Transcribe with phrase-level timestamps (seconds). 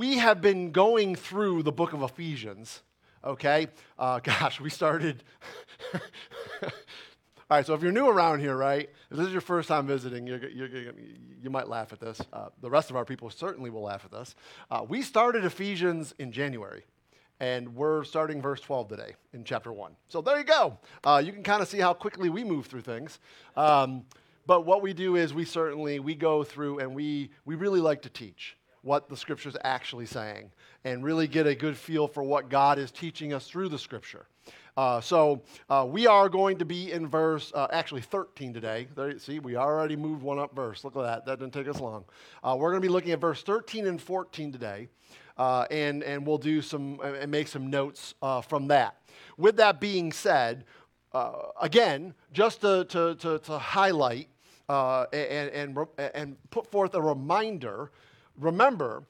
[0.00, 2.80] we have been going through the book of Ephesians,
[3.22, 3.66] okay?
[3.98, 5.22] Uh, gosh, we started.
[5.92, 6.00] All
[7.50, 10.26] right, so if you're new around here, right, if this is your first time visiting,
[10.26, 10.92] you're, you're, you're,
[11.42, 12.18] you might laugh at this.
[12.32, 14.34] Uh, the rest of our people certainly will laugh at this.
[14.70, 16.82] Uh, we started Ephesians in January,
[17.38, 19.92] and we're starting verse 12 today in chapter 1.
[20.08, 20.78] So there you go.
[21.04, 23.18] Uh, you can kind of see how quickly we move through things.
[23.54, 24.04] Um,
[24.46, 28.00] but what we do is we certainly, we go through and we, we really like
[28.02, 30.50] to teach what the scripture's actually saying
[30.84, 34.26] and really get a good feel for what God is teaching us through the scripture.
[34.76, 38.88] Uh, so uh, we are going to be in verse, uh, actually 13 today.
[38.94, 40.84] There, see, we already moved one up verse.
[40.84, 41.26] Look at that.
[41.26, 42.04] That didn't take us long.
[42.42, 44.88] Uh, we're going to be looking at verse 13 and 14 today,
[45.36, 48.96] uh, and, and we'll do some and make some notes uh, from that.
[49.36, 50.64] With that being said,
[51.60, 54.28] again, just to, to, to, to highlight
[54.68, 57.90] and, and, and put forth a reminder,
[58.40, 59.04] remember,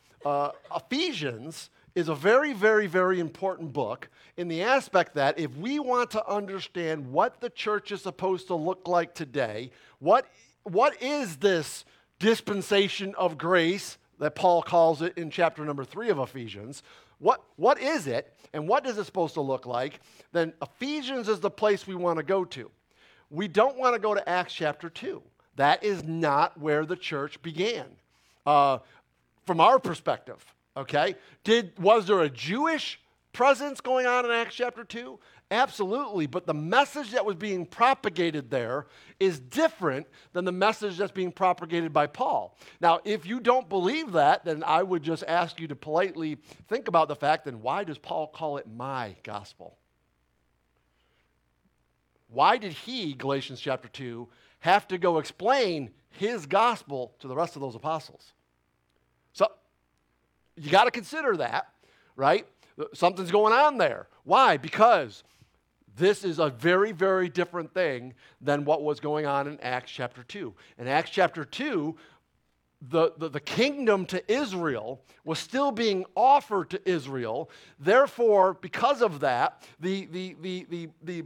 [0.74, 6.10] Ephesians is a very, very, very important book in the aspect that if we want
[6.12, 10.26] to understand what the church is supposed to look like today, what,
[10.62, 11.84] what is this
[12.18, 16.82] dispensation of grace that Paul calls it in chapter number three of Ephesians?
[17.18, 20.00] What, what is it and what is it supposed to look like?
[20.32, 22.70] Then Ephesians is the place we want to go to.
[23.30, 25.22] We don't want to go to Acts chapter 2.
[25.56, 27.86] That is not where the church began
[28.46, 28.78] uh,
[29.50, 30.44] from our perspective.
[30.76, 31.16] Okay?
[31.42, 33.00] Did, was there a Jewish
[33.32, 35.18] presence going on in Acts chapter 2?
[35.50, 38.86] Absolutely, but the message that was being propagated there
[39.18, 42.56] is different than the message that's being propagated by Paul.
[42.80, 46.86] Now, if you don't believe that, then I would just ask you to politely think
[46.86, 49.78] about the fact then why does Paul call it my gospel?
[52.28, 54.28] Why did he, Galatians chapter 2,
[54.60, 58.32] have to go explain his gospel to the rest of those apostles?
[59.32, 59.46] So,
[60.56, 61.68] you got to consider that,
[62.16, 62.46] right?
[62.94, 64.08] Something's going on there.
[64.24, 64.56] Why?
[64.56, 65.22] Because
[65.96, 70.22] this is a very, very different thing than what was going on in Acts chapter
[70.22, 70.54] 2.
[70.78, 71.96] In Acts chapter 2,
[72.88, 77.50] the, the, the, kingdom to Israel was still being offered to Israel.
[77.78, 81.24] Therefore, because of that, the, the, the, the, the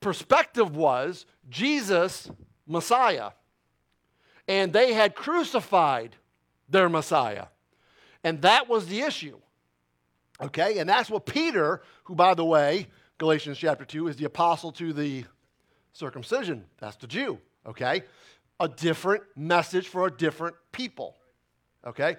[0.00, 2.30] perspective was Jesus,
[2.68, 3.30] Messiah.
[4.46, 6.14] And they had crucified
[6.68, 7.46] their Messiah.
[8.24, 9.38] And that was the issue.
[10.40, 10.78] Okay?
[10.78, 14.92] And that's what Peter, who, by the way, Galatians chapter 2, is the apostle to
[14.92, 15.24] the
[15.92, 16.64] circumcision.
[16.78, 17.38] That's the Jew.
[17.66, 18.02] Okay?
[18.60, 21.16] A different message for a different people.
[21.86, 22.16] Okay?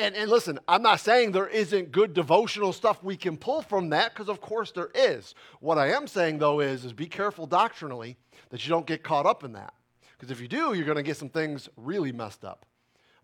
[0.00, 3.90] And, and listen, I'm not saying there isn't good devotional stuff we can pull from
[3.90, 5.34] that, because of course there is.
[5.60, 8.16] What I am saying, though, is, is be careful doctrinally
[8.50, 9.72] that you don't get caught up in that.
[10.18, 12.66] Because if you do, you're going to get some things really messed up.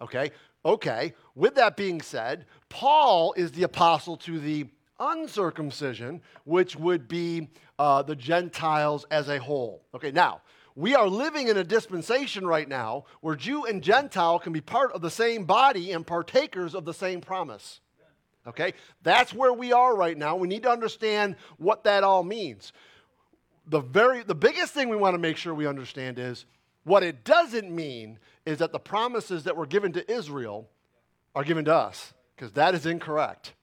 [0.04, 0.30] Okay?
[0.64, 4.66] Okay, with that being said, Paul is the apostle to the
[4.98, 7.48] uncircumcision, which would be
[7.78, 9.84] uh, the Gentiles as a whole.
[9.94, 10.40] Okay, now,
[10.76, 14.92] we are living in a dispensation right now where Jew and Gentile can be part
[14.92, 17.80] of the same body and partakers of the same promise.
[18.46, 20.36] Okay, that's where we are right now.
[20.36, 22.72] We need to understand what that all means.
[23.66, 26.44] The, very, the biggest thing we want to make sure we understand is
[26.84, 30.68] what it doesn't mean is that the promises that were given to Israel
[31.34, 33.54] are given to us, because that is incorrect.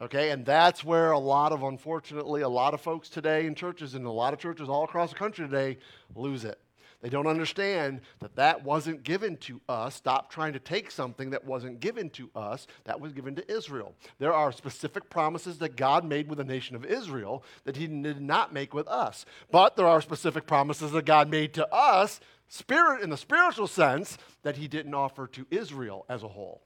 [0.00, 3.94] Okay, and that's where a lot of, unfortunately, a lot of folks today in churches
[3.94, 5.78] and a lot of churches all across the country today
[6.16, 6.58] lose it.
[7.02, 9.96] They don't understand that that wasn't given to us.
[9.96, 13.94] Stop trying to take something that wasn't given to us, that was given to Israel.
[14.20, 18.20] There are specific promises that God made with the nation of Israel that He did
[18.20, 19.24] not make with us.
[19.50, 22.20] But there are specific promises that God made to us
[22.52, 26.62] spirit in the spiritual sense that he didn't offer to Israel as a whole.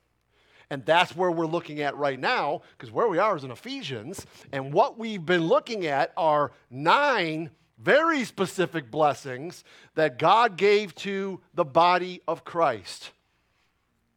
[0.69, 4.27] And that's where we're looking at right now, because where we are is in Ephesians,
[4.51, 9.63] and what we've been looking at are nine very specific blessings
[9.95, 13.13] that God gave to the body of Christ.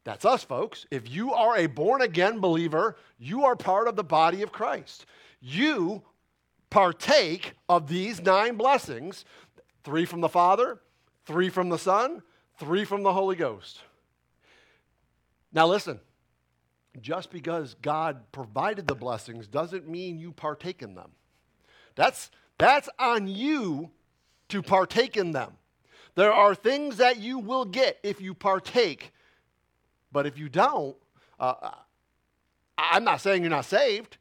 [0.06, 0.88] That's us, folks.
[0.90, 5.06] If you are a born again believer, you are part of the body of Christ.
[5.40, 6.02] You
[6.72, 9.24] partake of these nine blessings
[9.84, 10.80] three from the Father,
[11.30, 12.24] three from the Son,
[12.58, 13.82] three from the Holy Ghost.
[15.54, 16.00] Now, listen,
[17.00, 21.12] just because God provided the blessings doesn't mean you partake in them.
[21.94, 23.92] That's, that's on you
[24.48, 25.52] to partake in them.
[26.16, 29.14] There are things that you will get if you partake,
[30.12, 30.98] but if you don't,
[31.40, 31.74] uh,
[32.76, 34.18] I'm not saying you're not saved.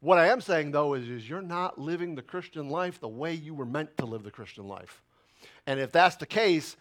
[0.00, 3.32] What I am saying, though, is, is you're not living the Christian life the way
[3.32, 5.02] you were meant to live the Christian life.
[5.70, 6.76] And if that's the case,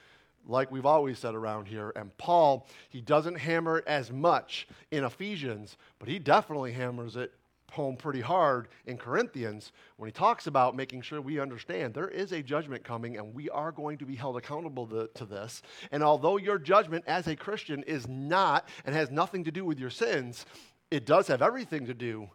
[0.47, 1.93] like we've always said around here.
[1.95, 7.31] And Paul, he doesn't hammer it as much in Ephesians, but he definitely hammers it
[7.71, 12.31] home pretty hard in Corinthians when he talks about making sure we understand there is
[12.31, 15.61] a judgment coming and we are going to be held accountable to, to, this.
[15.91, 19.77] And although your judgment as a Christian is not and has nothing to do with
[19.77, 20.47] your sins,
[20.89, 22.27] it does have everything to do,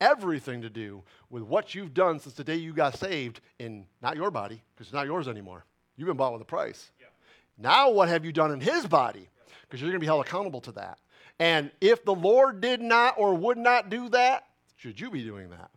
[0.00, 4.16] everything to do with what you've done since the day you got saved in not
[4.16, 5.64] your body, because it's not yours anymore.
[5.96, 6.90] You've been bought with a price.
[7.00, 7.06] Yeah.
[7.58, 9.28] Now, what have you done in his body?
[9.62, 10.98] Because you're going to be held accountable to that.
[11.38, 14.46] And if the Lord did not or would not do that,
[14.76, 15.70] should you be doing that?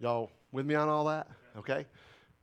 [0.00, 1.28] Y'all with me on all that?
[1.56, 1.86] Okay?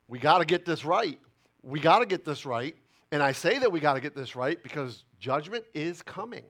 [0.08, 1.18] We got to get this right.
[1.62, 2.76] We got to get this right.
[3.10, 6.44] And I say that we got to get this right because judgment is coming.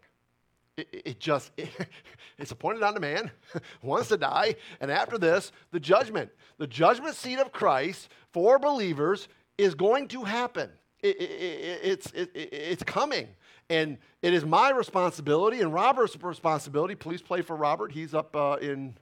[0.76, 1.70] It, it just, it,
[2.38, 3.30] it's appointed on the man,
[3.82, 4.56] wants to die.
[4.80, 6.30] And after this, the judgment.
[6.58, 10.70] The judgment seat of Christ for believers is going to happen.
[11.02, 13.28] It, it's, it's coming.
[13.68, 16.94] And it is my responsibility and Robert's responsibility.
[16.94, 17.92] Please play for Robert.
[17.92, 18.96] He's up uh, in,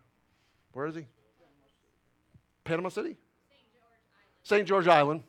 [0.72, 1.06] where is he?
[2.64, 3.16] Panama City?
[4.42, 4.66] St.
[4.66, 5.22] George Island.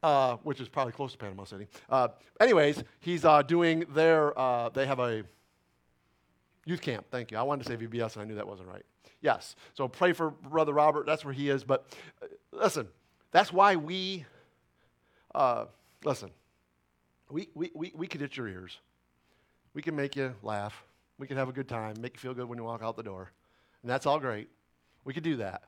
[0.00, 1.66] Uh, which is probably close to Panama City.
[1.90, 2.06] Uh,
[2.40, 5.24] anyways, he's uh, doing their, uh, they have a
[6.66, 7.06] youth camp.
[7.10, 7.38] Thank you.
[7.38, 8.84] I wanted to say VBS and I knew that wasn't right.
[9.20, 9.56] Yes.
[9.74, 11.06] So pray for Brother Robert.
[11.06, 11.64] That's where he is.
[11.64, 11.86] But
[12.22, 12.88] uh, listen,
[13.32, 14.24] that's why we,
[15.34, 15.66] uh,
[16.04, 16.30] listen,
[17.30, 18.78] we, we, we, we could hit your ears.
[19.74, 20.82] We can make you laugh.
[21.18, 23.02] We can have a good time, make you feel good when you walk out the
[23.02, 23.32] door.
[23.82, 24.48] And that's all great.
[25.04, 25.62] We could do that.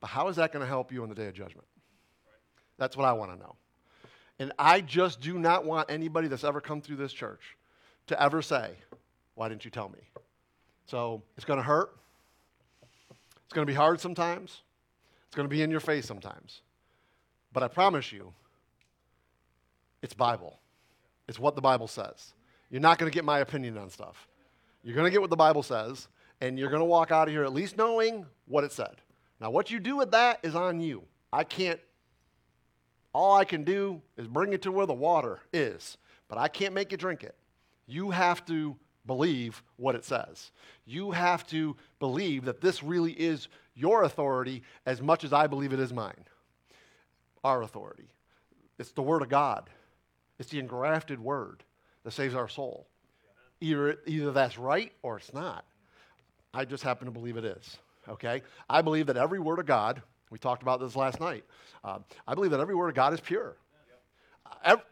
[0.00, 1.66] But how is that going to help you on the day of judgment?
[2.78, 3.56] That's what I want to know.
[4.38, 7.56] And I just do not want anybody that's ever come through this church
[8.08, 8.72] to ever say,
[9.34, 10.00] Why didn't you tell me?
[10.86, 11.96] So it's going to hurt.
[13.52, 14.62] It's going to be hard sometimes.
[15.26, 16.62] It's going to be in your face sometimes.
[17.52, 18.32] But I promise you,
[20.00, 20.58] it's Bible.
[21.28, 22.32] It's what the Bible says.
[22.70, 24.26] You're not going to get my opinion on stuff.
[24.82, 26.08] You're going to get what the Bible says,
[26.40, 29.02] and you're going to walk out of here at least knowing what it said.
[29.38, 31.02] Now, what you do with that is on you.
[31.30, 31.78] I can't,
[33.12, 36.72] all I can do is bring it to where the water is, but I can't
[36.72, 37.34] make you drink it.
[37.86, 40.50] You have to believe what it says.
[40.84, 45.72] You have to believe that this really is your authority as much as I believe
[45.72, 46.24] it is mine.
[47.44, 48.08] Our authority.
[48.78, 49.68] It's the Word of God.
[50.38, 51.62] It's the engrafted word
[52.02, 52.88] that saves our soul.
[53.60, 55.64] Either, either that's right or it's not.
[56.52, 57.78] I just happen to believe it is.
[58.08, 58.42] Okay?
[58.68, 61.44] I believe that every word of God, we talked about this last night,
[61.84, 63.56] uh, I believe that every word of God is pure.
[64.64, 64.84] Every,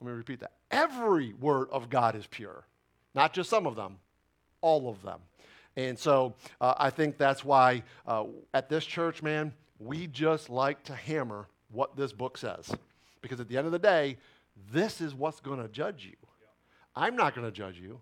[0.00, 0.52] let me repeat that.
[0.70, 2.64] Every word of God is pure,
[3.14, 3.98] not just some of them,
[4.60, 5.20] all of them.
[5.76, 10.82] And so uh, I think that's why uh, at this church, man, we just like
[10.84, 12.72] to hammer what this book says.
[13.20, 14.18] Because at the end of the day,
[14.72, 16.16] this is what's going to judge you.
[16.94, 18.00] I'm not going to judge you.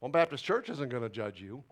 [0.00, 1.62] One Baptist Church isn't going to judge you.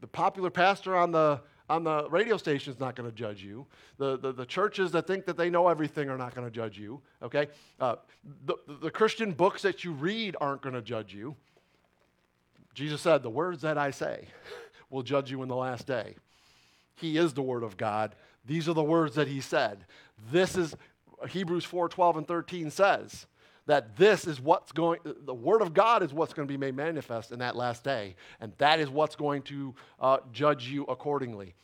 [0.00, 3.66] The popular pastor on the on the radio station is not going to judge you.
[3.98, 6.78] The, the, the, churches that think that they know everything are not going to judge
[6.78, 7.48] you, okay?
[7.80, 7.96] Uh,
[8.44, 11.34] the, the Christian books that you read aren't going to judge you.
[12.76, 14.28] Jesus said, The words that I say
[14.90, 16.14] will judge you in the last day.
[16.94, 18.14] He is the Word of God.
[18.44, 19.86] These are the words that He said.
[20.30, 20.76] This is,
[21.30, 23.26] Hebrews 4 12 and 13 says
[23.64, 26.76] that this is what's going, the Word of God is what's going to be made
[26.76, 28.14] manifest in that last day.
[28.40, 31.54] And that is what's going to uh, judge you accordingly.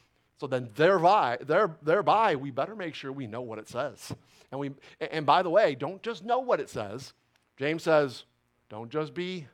[0.41, 4.13] So then thereby, there, thereby, we better make sure we know what it says.
[4.51, 7.13] And, we, and by the way, don't just know what it says.
[7.59, 8.25] James says,
[8.71, 9.47] don't just be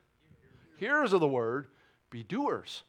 [0.79, 1.67] hearers of the word,
[2.09, 2.83] be doers.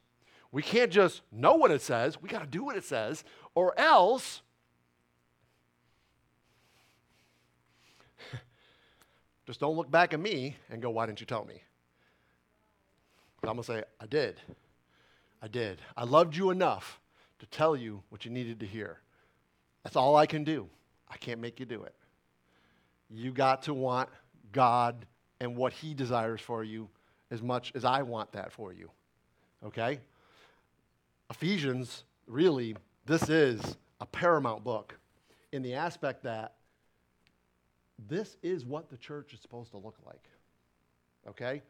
[0.53, 3.79] We can't just know what it says, we got to do what it says, or
[3.79, 4.43] else
[9.47, 11.63] Just don't look back at me and go, why didn't you tell me?
[13.41, 14.41] But I'm going to say, I did.
[15.43, 15.81] I did.
[15.97, 17.01] I loved you enough
[17.39, 18.99] to tell you what you needed to hear.
[19.83, 20.69] That's all I can do.
[21.09, 21.95] I can't make you do it.
[23.09, 24.09] You got to want
[24.53, 25.07] God
[25.41, 26.89] and what He desires for you
[27.31, 28.91] as much as I want that for you.
[29.65, 30.01] Okay?
[31.31, 34.99] Ephesians, really, this is a paramount book
[35.53, 36.55] in the aspect that
[38.09, 40.29] this is what the church is supposed to look like.
[41.29, 41.63] Okay?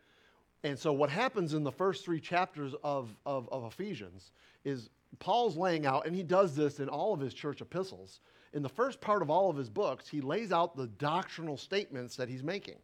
[0.62, 4.32] And so, what happens in the first three chapters of, of, of, Ephesians
[4.64, 8.20] is Paul's laying out, and he does this in all of his church epistles.
[8.52, 12.16] In the first part of all of his books, he lays out the doctrinal statements
[12.16, 12.78] that he's making.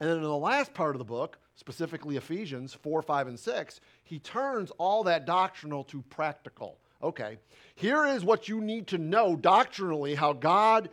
[0.00, 3.80] And then in the last part of the book, specifically Ephesians 4, 5, and 6,
[4.02, 6.78] he turns all that doctrinal to practical.
[7.02, 7.38] Okay,
[7.74, 10.90] here is what you need to know doctrinally how God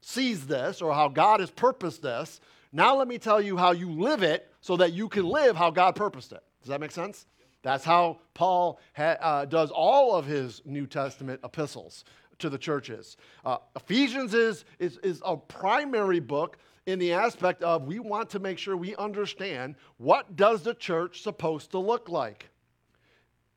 [0.00, 2.40] sees this or how God has purposed this.
[2.72, 5.70] Now let me tell you how you live it so that you can live how
[5.70, 6.42] God purposed it.
[6.60, 7.26] Does that make sense?
[7.62, 12.04] That's how Paul ha- uh, does all of his New Testament epistles
[12.38, 13.16] to the churches.
[13.44, 18.38] Uh, Ephesians is, is, is a primary book in the aspect of we want to
[18.38, 22.50] make sure we understand what does the church supposed to look like.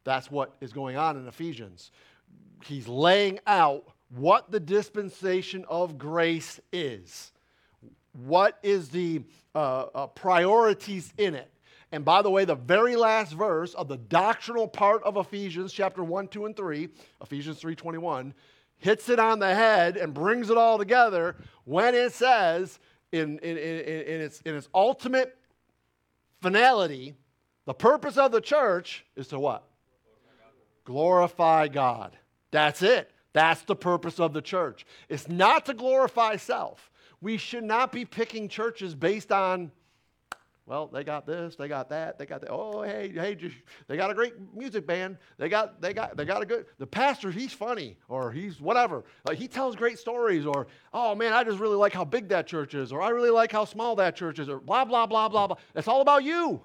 [0.04, 1.92] That's what is going on in Ephesians.
[2.64, 7.34] He's laying out what the dispensation of grace is.
[8.14, 9.22] What is the
[9.54, 11.52] uh, uh, priorities in it?
[11.92, 16.04] And by the way, the very last verse of the doctrinal part of Ephesians chapter
[16.04, 16.90] 1, 2, and 3,
[17.22, 18.34] Ephesians 3:21,
[18.78, 22.80] hits it on the head and brings it all together when it says
[23.12, 25.38] in, in, in, in, its, in its ultimate
[26.42, 27.16] finality,
[27.66, 29.64] the purpose of the church is to what?
[30.86, 32.18] Glorify God.
[32.52, 33.12] That's it.
[33.34, 34.86] That's the purpose of the church.
[35.10, 36.90] It's not to glorify self.
[37.22, 39.72] We should not be picking churches based on
[40.68, 42.52] well, they got this, they got that, they got that.
[42.52, 43.56] Oh, hey, hey, just,
[43.88, 45.18] they got a great music band.
[45.38, 46.66] They got, they got, they got a good.
[46.78, 49.06] The pastor, he's funny, or he's whatever.
[49.26, 52.48] Like he tells great stories, or oh man, I just really like how big that
[52.48, 55.30] church is, or I really like how small that church is, or blah blah blah
[55.30, 55.56] blah blah.
[55.74, 56.60] It's all about you.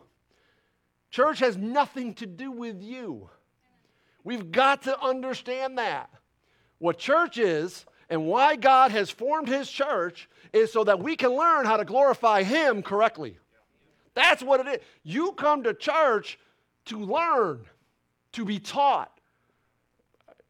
[1.10, 3.30] Church has nothing to do with you.
[4.24, 6.10] We've got to understand that.
[6.78, 11.36] What church is and why God has formed His church is so that we can
[11.36, 13.38] learn how to glorify Him correctly.
[14.14, 14.86] That's what it is.
[15.02, 16.38] You come to church
[16.86, 17.64] to learn,
[18.32, 19.18] to be taught.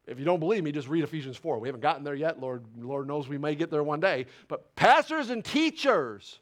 [0.06, 1.58] If you don't believe me, just read Ephesians 4.
[1.58, 2.40] We haven't gotten there yet.
[2.40, 4.26] Lord, Lord knows we may get there one day.
[4.48, 6.40] But pastors and teachers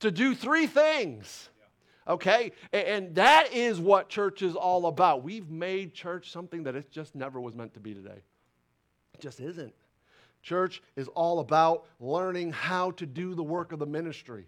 [0.00, 1.50] to do three things.
[2.08, 2.52] Okay?
[2.72, 5.22] And that is what church is all about.
[5.22, 8.22] We've made church something that it just never was meant to be today.
[9.14, 9.74] It just isn't.
[10.42, 14.46] Church is all about learning how to do the work of the ministry.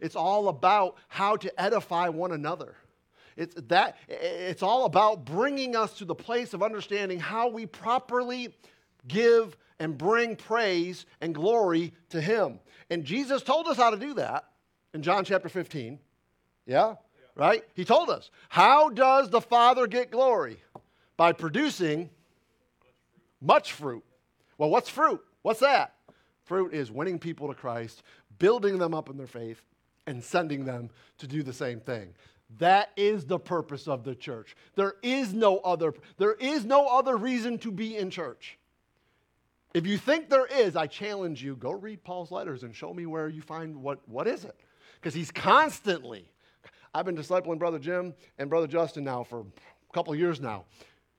[0.00, 2.76] It's all about how to edify one another.
[3.36, 8.54] It's, that, it's all about bringing us to the place of understanding how we properly
[9.06, 12.58] give and bring praise and glory to Him.
[12.90, 14.44] And Jesus told us how to do that
[14.92, 15.98] in John chapter 15.
[16.66, 16.74] Yeah?
[16.74, 16.94] yeah?
[17.36, 17.62] Right?
[17.74, 18.30] He told us.
[18.48, 20.56] How does the Father get glory?
[21.16, 22.10] By producing
[23.40, 24.04] much fruit.
[24.56, 25.20] Well, what's fruit?
[25.42, 25.94] What's that?
[26.44, 28.02] Fruit is winning people to Christ,
[28.38, 29.62] building them up in their faith,
[30.08, 32.14] and sending them to do the same thing.
[32.58, 34.56] That is the purpose of the church.
[34.74, 38.58] There is no other there is no other reason to be in church.
[39.74, 43.04] If you think there is, I challenge you, go read Paul's letters and show me
[43.04, 44.56] where you find what what is it?
[44.94, 46.30] Because he's constantly
[46.94, 50.64] I've been discipling brother Jim and brother Justin now for a couple years now.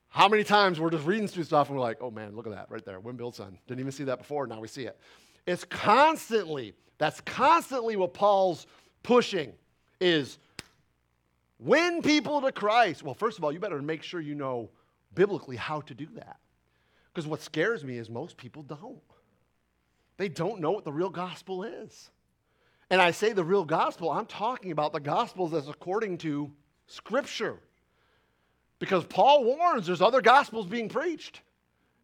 [0.08, 2.52] How many times we're just reading through stuff and we're like, oh man, look at
[2.52, 2.98] that right there.
[2.98, 3.56] Win son.
[3.68, 4.48] Didn't even see that before.
[4.48, 4.98] Now we see it.
[5.46, 8.66] It's constantly, that's constantly what Paul's
[9.02, 9.54] pushing
[10.02, 10.38] is
[11.58, 13.02] win people to Christ.
[13.02, 14.68] Well, first of all, you better make sure you know
[15.14, 16.36] biblically how to do that.
[17.06, 19.00] Because what scares me is most people don't.
[20.18, 22.10] They don't know what the real gospel is.
[22.90, 26.52] And I say the real gospel, I'm talking about the gospels as according to
[26.86, 27.60] Scripture.
[28.78, 31.40] Because Paul warns there's other gospels being preached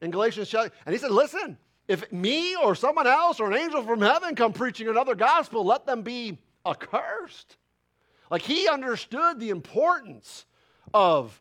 [0.00, 0.54] in Galatians.
[0.54, 4.52] And he said, listen, if me or someone else or an angel from heaven come
[4.52, 7.56] preaching another gospel, let them be accursed.
[8.30, 10.46] Like he understood the importance
[10.92, 11.40] of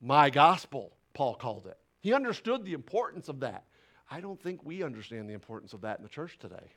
[0.00, 1.78] my gospel, Paul called it.
[2.00, 3.64] He understood the importance of that.
[4.10, 6.72] I don't think we understand the importance of that in the church today.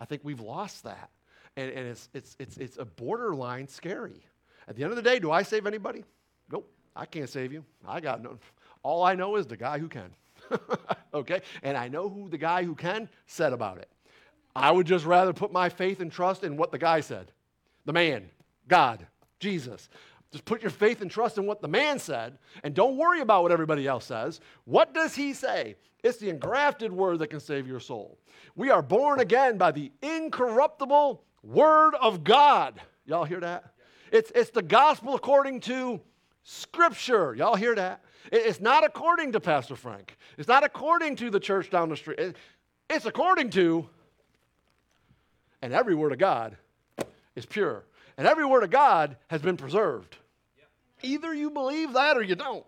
[0.00, 1.10] I think we've lost that.
[1.56, 4.24] And, and it's, it's, it's, it's a borderline scary.
[4.68, 6.04] At the end of the day, do I save anybody?
[6.50, 7.64] Nope, I can't save you.
[7.86, 8.38] I got no.
[8.82, 10.10] All I know is the guy who can.
[11.14, 11.42] okay?
[11.62, 13.88] And I know who the guy who can said about it.
[14.54, 17.32] I would just rather put my faith and trust in what the guy said
[17.84, 18.28] the man,
[18.66, 19.06] God,
[19.40, 19.88] Jesus.
[20.30, 23.42] Just put your faith and trust in what the man said and don't worry about
[23.42, 24.40] what everybody else says.
[24.66, 25.76] What does he say?
[26.04, 28.18] It's the engrafted word that can save your soul.
[28.54, 32.80] We are born again by the incorruptible word of God.
[33.06, 33.72] Y'all hear that?
[34.12, 36.00] It's, it's the gospel according to
[36.42, 37.34] scripture.
[37.34, 38.02] Y'all hear that?
[38.32, 40.16] It's not according to Pastor Frank.
[40.36, 42.34] It's not according to the church down the street.
[42.90, 43.88] It's according to
[45.62, 46.56] and every word of God
[47.34, 47.84] is pure.
[48.16, 50.16] And every word of God has been preserved.
[51.02, 52.66] Either you believe that or you don't.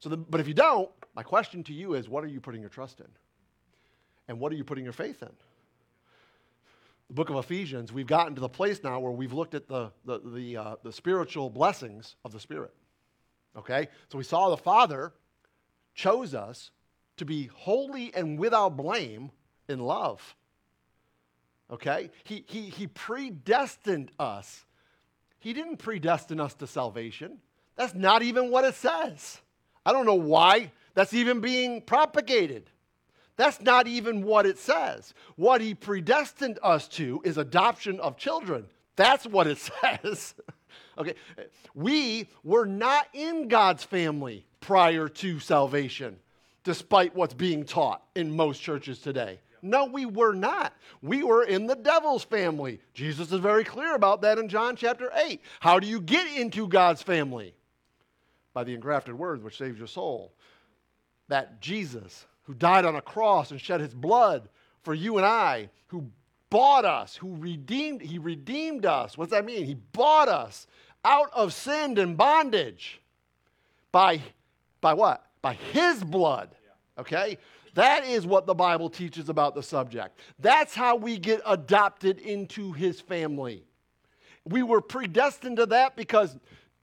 [0.00, 2.60] So, the, but if you don't, my question to you is what are you putting
[2.60, 3.08] your trust in?
[4.28, 5.30] And what are you putting your faith in?
[7.08, 9.92] The book of Ephesians, we've gotten to the place now where we've looked at the,
[10.06, 12.74] the, the, uh, the spiritual blessings of the Spirit.
[13.56, 13.88] Okay?
[14.10, 15.12] So we saw the Father
[15.94, 16.70] chose us
[17.16, 19.30] to be holy and without blame
[19.68, 20.34] in love.
[21.70, 22.10] Okay?
[22.24, 24.64] He, he, he predestined us.
[25.38, 27.38] He didn't predestine us to salvation.
[27.76, 29.40] That's not even what it says.
[29.84, 32.70] I don't know why that's even being propagated.
[33.36, 35.12] That's not even what it says.
[35.36, 38.66] What he predestined us to is adoption of children.
[38.96, 40.34] That's what it says.
[40.98, 41.14] Okay.
[41.74, 46.16] We were not in God's family prior to salvation,
[46.62, 49.40] despite what's being taught in most churches today.
[49.64, 50.74] No, we were not.
[51.00, 52.80] We were in the devil's family.
[52.92, 55.40] Jesus is very clear about that in John chapter 8.
[55.60, 57.54] How do you get into God's family?
[58.52, 60.34] By the engrafted word which saves your soul.
[61.28, 64.50] That Jesus, who died on a cross and shed his blood
[64.82, 66.10] for you and I, who
[66.54, 69.18] bought us, who redeemed, he redeemed us.
[69.18, 69.64] What does that mean?
[69.64, 70.68] He bought us
[71.04, 73.00] out of sin and bondage
[73.90, 74.22] by,
[74.80, 75.26] by what?
[75.42, 76.54] By his blood.
[76.96, 77.38] Okay?
[77.74, 80.20] That is what the Bible teaches about the subject.
[80.38, 83.64] That's how we get adopted into his family.
[84.44, 86.36] We were predestined to that because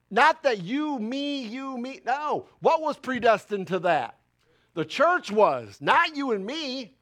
[0.09, 2.01] not that you, me, you, me.
[2.05, 2.47] No.
[2.59, 4.17] What was predestined to that?
[4.73, 6.93] The church was, not you and me.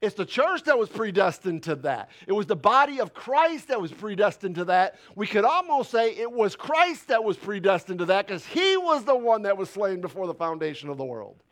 [0.00, 2.10] It's the church that was predestined to that.
[2.26, 4.96] It was the body of Christ that was predestined to that.
[5.16, 9.04] We could almost say it was Christ that was predestined to that because he was
[9.04, 11.42] the one that was slain before the foundation of the world.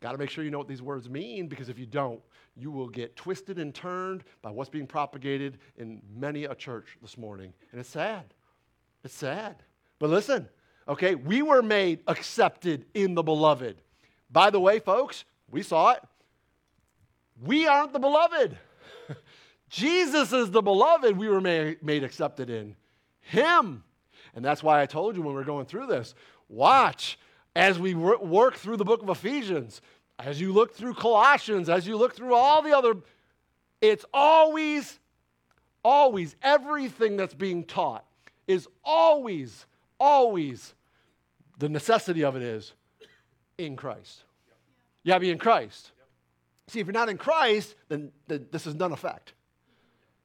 [0.00, 2.20] Got to make sure you know what these words mean because if you don't,
[2.56, 7.18] you will get twisted and turned by what's being propagated in many a church this
[7.18, 7.52] morning.
[7.72, 8.32] And it's sad.
[9.04, 9.62] It's sad.
[9.98, 10.48] But listen,
[10.88, 13.82] okay, we were made accepted in the beloved.
[14.30, 16.02] By the way, folks, we saw it.
[17.42, 18.56] We aren't the beloved.
[19.70, 22.76] Jesus is the beloved we were made, accepted in.
[23.20, 23.84] Him.
[24.34, 26.14] And that's why I told you when we are going through this
[26.48, 27.18] watch
[27.56, 29.80] as we work through the book of Ephesians,
[30.18, 32.94] as you look through Colossians, as you look through all the other,
[33.80, 34.98] it's always,
[35.82, 38.04] always, everything that's being taught
[38.46, 39.66] is always,
[39.98, 40.74] always,
[41.58, 42.72] the necessity of it is
[43.58, 44.24] in Christ.
[45.02, 45.92] You gotta be in Christ.
[46.70, 49.32] See, if you're not in Christ, then, then this is none effect.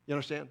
[0.06, 0.50] You understand?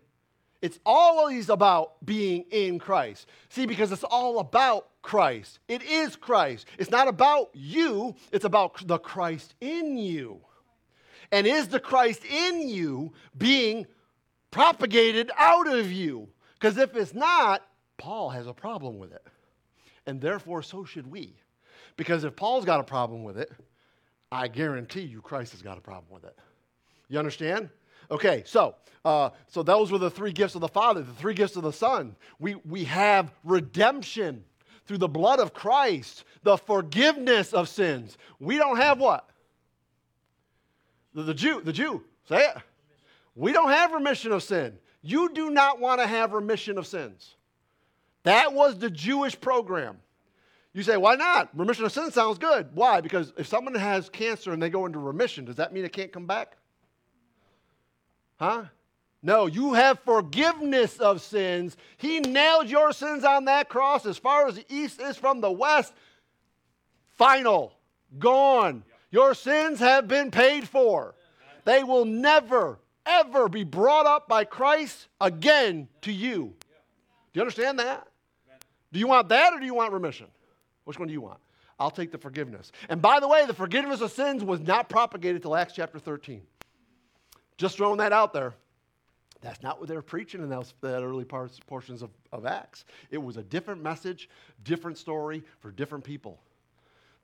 [0.61, 3.29] It's always about being in Christ.
[3.49, 5.61] See, because it's all about Christ.
[5.69, 6.67] It is Christ.
[6.79, 10.41] It's not about you, it's about the Christ in you.
[11.31, 13.87] And is the Christ in you being
[14.51, 16.29] propagated out of you?
[16.55, 17.63] Because if it's not,
[17.99, 19.25] Paul has a problem with it.
[20.07, 21.37] And therefore, so should we.
[21.97, 23.53] Because if Paul's got a problem with it,
[24.35, 26.37] I guarantee you Christ has got a problem with it.
[27.09, 27.71] You understand?
[28.11, 31.55] Okay, so uh, so those were the three gifts of the Father, the three gifts
[31.55, 32.17] of the Son.
[32.41, 34.45] We we have redemption
[34.87, 38.19] through the blood of Christ, the forgiveness of sins.
[38.41, 39.29] We don't have what?
[41.15, 42.57] The, the Jew, the Jew, say it.
[43.37, 44.77] We don't have remission of sin.
[45.01, 47.37] You do not want to have remission of sins.
[48.25, 49.99] That was the Jewish program.
[50.75, 51.57] You say, why not?
[51.57, 52.69] Remission of sin sounds good.
[52.75, 53.01] Why?
[53.01, 56.13] Because if someone has cancer and they go into remission, does that mean it can't
[56.13, 56.57] come back?
[58.37, 58.65] Huh?
[59.23, 61.77] No, you have forgiveness of sins.
[61.97, 65.51] He nailed your sins on that cross as far as the east is from the
[65.51, 65.95] west.
[67.13, 67.73] Final,
[68.19, 68.83] gone.
[69.13, 71.15] Your sins have been paid for.
[71.65, 76.53] They will never, ever be brought up by Christ again to you.
[77.33, 78.09] Do you understand that?
[78.93, 80.27] Do you want that or do you want remission?
[80.85, 81.41] Which one do you want?
[81.79, 82.71] I'll take the forgiveness.
[82.89, 86.43] And by the way, the forgiveness of sins was not propagated till Acts chapter 13.
[87.57, 88.55] Just throwing that out there.
[89.41, 92.85] That's not what they were preaching in those that early parts, portions of, of Acts.
[93.11, 94.29] It was a different message,
[94.63, 96.41] different story for different people.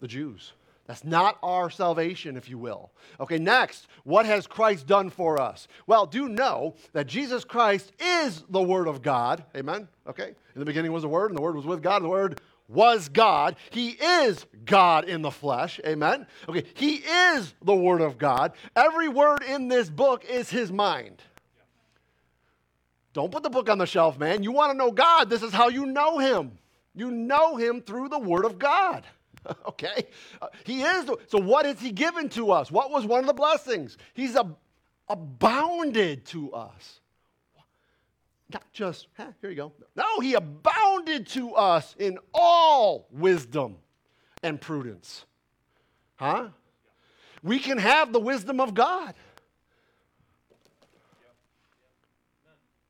[0.00, 0.52] The Jews.
[0.86, 2.90] That's not our salvation, if you will.
[3.20, 5.68] Okay, next, what has Christ done for us?
[5.86, 9.44] Well, do know that Jesus Christ is the Word of God.
[9.56, 9.86] Amen?
[10.06, 10.34] Okay?
[10.54, 12.40] In the beginning was the Word, and the Word was with God, and the Word
[12.70, 13.56] was God.
[13.70, 15.80] He is God in the flesh.
[15.84, 16.26] Amen?
[16.48, 18.52] Okay, He is the Word of God.
[18.76, 21.22] Every word in this book is His mind.
[23.12, 24.44] Don't put the book on the shelf, man.
[24.44, 26.52] You want to know God, this is how you know Him.
[26.94, 29.04] You know Him through the Word of God.
[29.66, 30.06] okay?
[30.40, 31.06] Uh, he is.
[31.06, 32.70] The, so, what has He given to us?
[32.70, 33.96] What was one of the blessings?
[34.14, 34.56] He's ab-
[35.08, 36.99] abounded to us.
[38.52, 39.72] Not just, huh, here you go.
[39.96, 43.76] No, He abounded to us in all wisdom
[44.42, 45.24] and prudence.
[46.16, 46.48] Huh?
[47.42, 49.14] We can have the wisdom of God.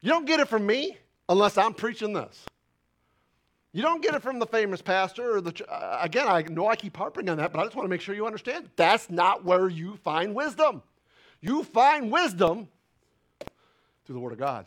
[0.00, 0.96] You don't get it from me
[1.28, 2.44] unless I'm preaching this.
[3.72, 5.70] You don't get it from the famous pastor or the.
[5.70, 8.00] Uh, again, I know I keep harping on that, but I just want to make
[8.00, 10.82] sure you understand that's not where you find wisdom.
[11.40, 12.68] You find wisdom
[14.04, 14.66] through the Word of God.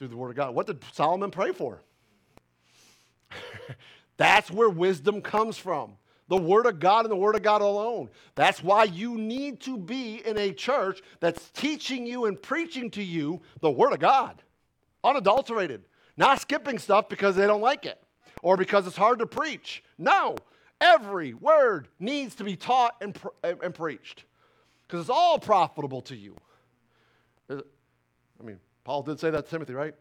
[0.00, 0.54] Through the Word of God.
[0.54, 1.78] What did Solomon pray for?
[4.16, 5.92] That's where wisdom comes from.
[6.28, 8.08] The Word of God and the Word of God alone.
[8.34, 13.02] That's why you need to be in a church that's teaching you and preaching to
[13.02, 14.42] you the Word of God,
[15.04, 15.84] unadulterated,
[16.16, 18.02] not skipping stuff because they don't like it
[18.42, 19.84] or because it's hard to preach.
[19.98, 20.34] No,
[20.80, 24.24] every word needs to be taught and, and preached
[24.86, 26.36] because it's all profitable to you.
[28.84, 29.94] Paul did say that to Timothy, right?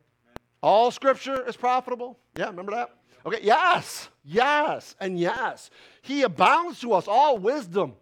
[0.61, 2.19] All scripture is profitable.
[2.37, 2.95] Yeah, remember that?
[3.25, 5.69] Okay, yes, yes, and yes.
[6.01, 7.93] He abounds to us all wisdom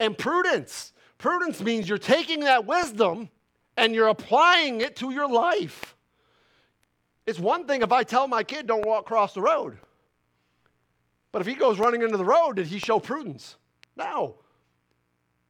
[0.00, 0.92] and prudence.
[1.18, 3.30] Prudence means you're taking that wisdom
[3.76, 5.96] and you're applying it to your life.
[7.26, 9.78] It's one thing if I tell my kid, don't walk across the road.
[11.32, 13.56] But if he goes running into the road, did he show prudence?
[13.96, 14.36] No.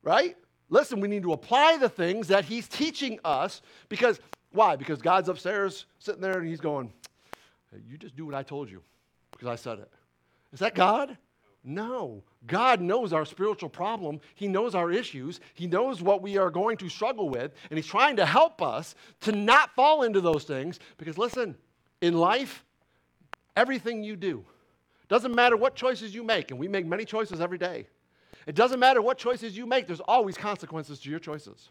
[0.03, 0.37] Right?
[0.69, 4.21] Listen, we need to apply the things that he's teaching us because,
[4.57, 4.77] why?
[4.77, 6.93] Because God's upstairs sitting there and he's going,
[7.87, 8.83] You just do what I told you
[9.31, 9.91] because I said it.
[10.53, 11.17] Is that God?
[11.63, 12.23] No.
[12.47, 14.21] God knows our spiritual problem.
[14.37, 15.41] He knows our issues.
[15.55, 17.53] He knows what we are going to struggle with.
[17.71, 21.57] And He's trying to help us to not fall into those things because, listen,
[22.01, 22.65] in life,
[23.57, 24.45] everything you do,
[25.09, 27.87] doesn't matter what choices you make, and we make many choices every day.
[28.47, 31.71] It doesn't matter what choices you make, there's always consequences to your choices.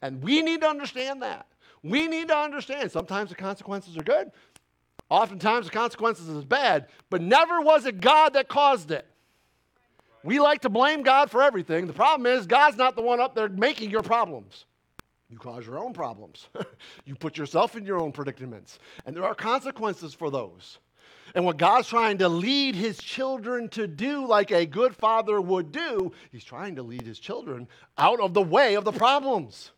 [0.00, 1.46] And we need to understand that.
[1.82, 4.30] We need to understand sometimes the consequences are good,
[5.08, 9.06] oftentimes the consequences is bad, but never was it God that caused it.
[10.24, 11.86] We like to blame God for everything.
[11.86, 14.66] The problem is, God's not the one up there making your problems.
[15.28, 16.48] You cause your own problems.
[17.04, 18.78] you put yourself in your own predicaments.
[19.06, 20.78] And there are consequences for those.
[21.34, 25.72] And what God's trying to lead his children to do, like a good father would
[25.72, 27.66] do, he's trying to lead his children
[27.96, 29.72] out of the way of the problems.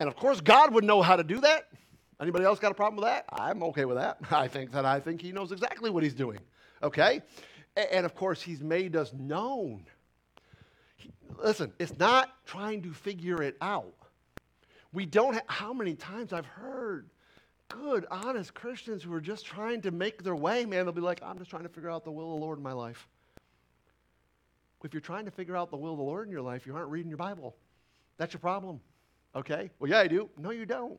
[0.00, 1.68] And of course, God would know how to do that.
[2.20, 3.26] Anybody else got a problem with that?
[3.30, 4.18] I'm okay with that.
[4.30, 6.38] I think that I think he knows exactly what he's doing.
[6.82, 7.22] Okay?
[7.76, 9.84] And of course, he's made us known.
[10.96, 11.10] He,
[11.42, 13.94] listen, it's not trying to figure it out.
[14.92, 17.08] We don't have, how many times I've heard
[17.68, 21.22] good, honest Christians who are just trying to make their way, man, they'll be like,
[21.22, 23.06] I'm just trying to figure out the will of the Lord in my life.
[24.82, 26.74] If you're trying to figure out the will of the Lord in your life, you
[26.74, 27.54] aren't reading your Bible.
[28.16, 28.80] That's your problem.
[29.34, 29.70] Okay?
[29.78, 30.28] Well, yeah, I do.
[30.38, 30.98] No, you don't.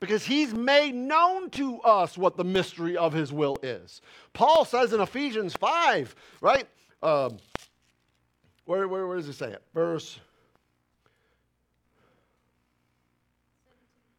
[0.00, 4.00] Because he's made known to us what the mystery of his will is.
[4.32, 6.68] Paul says in Ephesians 5, right?
[7.02, 7.38] Um,
[8.64, 9.62] where, where, where does he say it?
[9.74, 10.20] Verse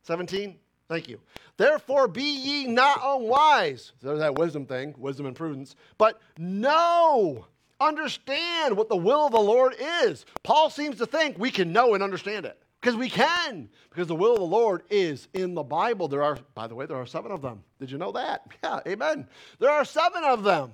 [0.04, 0.58] 17?
[0.90, 1.20] Thank you.
[1.56, 3.92] Therefore, be ye not unwise.
[4.02, 5.76] So there's that wisdom thing, wisdom and prudence.
[5.98, 7.46] But know,
[7.80, 10.26] understand what the will of the Lord is.
[10.42, 12.60] Paul seems to think we can know and understand it.
[12.80, 13.70] Because we can.
[13.90, 16.08] Because the will of the Lord is in the Bible.
[16.08, 17.62] There are, by the way, there are seven of them.
[17.80, 18.46] Did you know that?
[18.64, 19.28] Yeah, amen.
[19.60, 20.72] There are seven of them.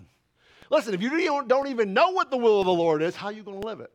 [0.69, 3.31] Listen, if you don't even know what the will of the Lord is, how are
[3.31, 3.91] you going to live it?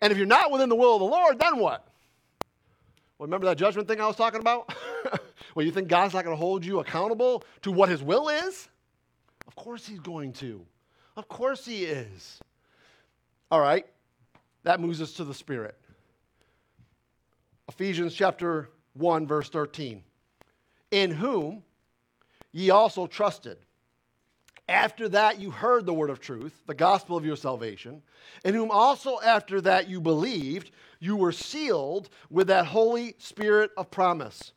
[0.00, 1.86] And if you're not within the will of the Lord, then what?
[3.18, 4.74] Well, remember that judgment thing I was talking about?
[5.54, 8.68] well, you think God's not going to hold you accountable to what His will is?
[9.46, 10.64] Of course He's going to.
[11.16, 12.40] Of course He is.
[13.50, 13.86] All right,
[14.64, 15.78] that moves us to the Spirit.
[17.68, 20.02] Ephesians chapter 1, verse 13.
[20.90, 21.62] In whom
[22.52, 23.58] ye also trusted
[24.68, 28.02] after that, you heard the word of truth, the gospel of your salvation,
[28.44, 33.90] in whom also after that you believed, you were sealed with that Holy Spirit of
[33.90, 34.52] promise,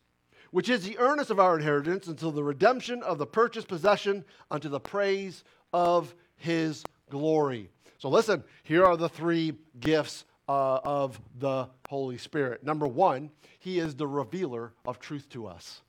[0.50, 4.70] which is the earnest of our inheritance until the redemption of the purchased possession unto
[4.70, 5.44] the praise
[5.74, 7.68] of his glory.
[7.98, 12.64] So, listen, here are the three gifts uh, of the Holy Spirit.
[12.64, 15.82] Number one, he is the revealer of truth to us.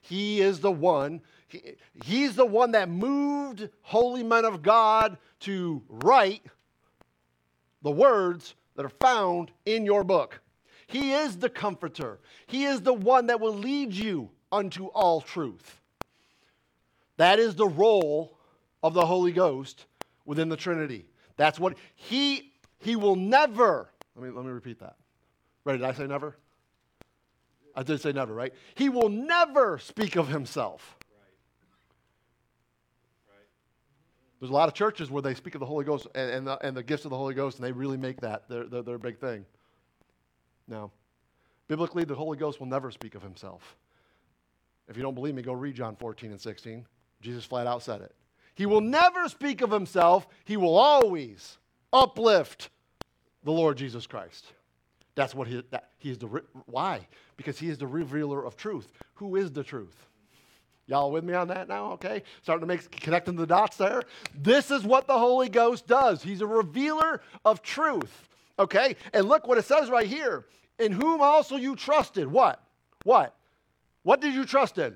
[0.00, 5.82] He is the one he, he's the one that moved holy men of God to
[5.88, 6.42] write
[7.82, 10.40] the words that are found in your book.
[10.86, 12.18] He is the comforter.
[12.46, 15.80] He is the one that will lead you unto all truth.
[17.16, 18.38] That is the role
[18.82, 19.86] of the Holy Ghost
[20.24, 21.06] within the Trinity.
[21.36, 23.90] That's what he he will never.
[24.16, 24.96] Let me let me repeat that.
[25.64, 25.78] Ready?
[25.78, 26.36] Did I say never?
[27.74, 28.52] I did say never, right?
[28.74, 30.96] He will never speak of himself.
[34.40, 36.66] There's a lot of churches where they speak of the Holy Ghost and, and, the,
[36.66, 38.98] and the gifts of the Holy Ghost, and they really make that their, their, their
[38.98, 39.46] big thing.
[40.68, 40.90] Now,
[41.68, 43.76] Biblically, the Holy Ghost will never speak of himself.
[44.88, 46.86] If you don't believe me, go read John 14 and 16.
[47.22, 48.14] Jesus flat out said it.
[48.54, 51.58] He will never speak of himself, he will always
[51.94, 52.68] uplift
[53.44, 54.52] the Lord Jesus Christ.
[55.14, 56.26] That's what he, that, he is the,
[56.66, 57.06] why?
[57.36, 58.92] Because he is the revealer of truth.
[59.14, 59.94] Who is the truth?
[60.86, 61.92] Y'all with me on that now?
[61.92, 62.22] Okay?
[62.42, 64.02] Starting to make, connecting the dots there.
[64.34, 66.22] This is what the Holy Ghost does.
[66.22, 68.28] He's a revealer of truth.
[68.58, 68.96] Okay?
[69.14, 70.46] And look what it says right here.
[70.78, 72.26] In whom also you trusted.
[72.26, 72.60] What?
[73.04, 73.34] What?
[74.02, 74.94] What did you trust in?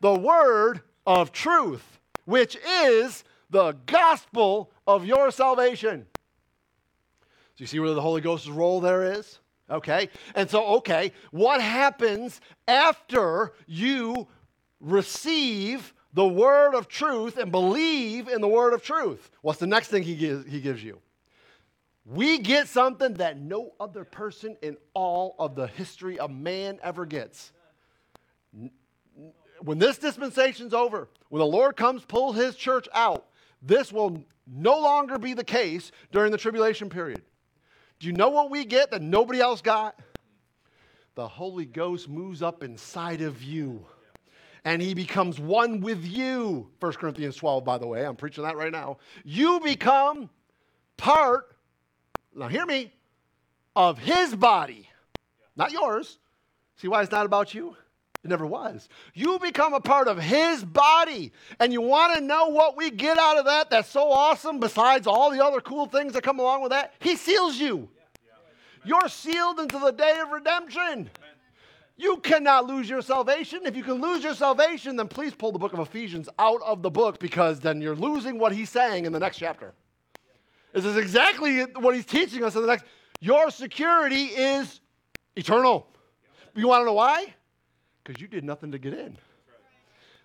[0.00, 6.06] The word of truth, which is the gospel of your salvation.
[7.54, 9.38] So you see where the Holy Ghost's role there is?
[9.70, 10.08] Okay.
[10.34, 14.28] And so, okay, what happens after you
[14.80, 19.30] receive the word of truth and believe in the word of truth?
[19.42, 21.00] What's the next thing he gives, he gives you?
[22.04, 27.04] We get something that no other person in all of the history of man ever
[27.04, 27.52] gets.
[29.60, 33.26] When this dispensation's over, when the Lord comes, pulls his church out,
[33.62, 37.22] this will no longer be the case during the tribulation period.
[37.98, 39.98] Do you know what we get that nobody else got?
[41.14, 43.84] The Holy Ghost moves up inside of you
[44.64, 46.68] and he becomes one with you.
[46.80, 48.98] 1 Corinthians 12, by the way, I'm preaching that right now.
[49.24, 50.30] You become
[50.96, 51.56] part,
[52.34, 52.92] now hear me,
[53.74, 54.88] of his body,
[55.56, 56.18] not yours.
[56.76, 57.76] See why it's not about you?
[58.24, 58.88] It never was.
[59.14, 61.32] You become a part of his body.
[61.60, 65.06] And you want to know what we get out of that that's so awesome, besides
[65.06, 66.94] all the other cool things that come along with that?
[66.98, 67.88] He seals you.
[68.84, 71.10] You're sealed until the day of redemption.
[71.96, 73.60] You cannot lose your salvation.
[73.64, 76.82] If you can lose your salvation, then please pull the book of Ephesians out of
[76.82, 79.74] the book because then you're losing what he's saying in the next chapter.
[80.72, 82.84] This is exactly what he's teaching us in the next.
[83.20, 84.80] Your security is
[85.34, 85.88] eternal.
[86.54, 87.34] You want to know why?
[88.08, 89.18] Because you did nothing to get in.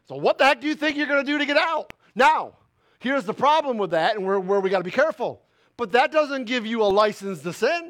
[0.07, 1.91] So, what the heck do you think you're going to do to get out?
[2.15, 2.53] Now,
[2.99, 5.41] here's the problem with that, and where, where we got to be careful.
[5.75, 7.89] But that doesn't give you a license to sin.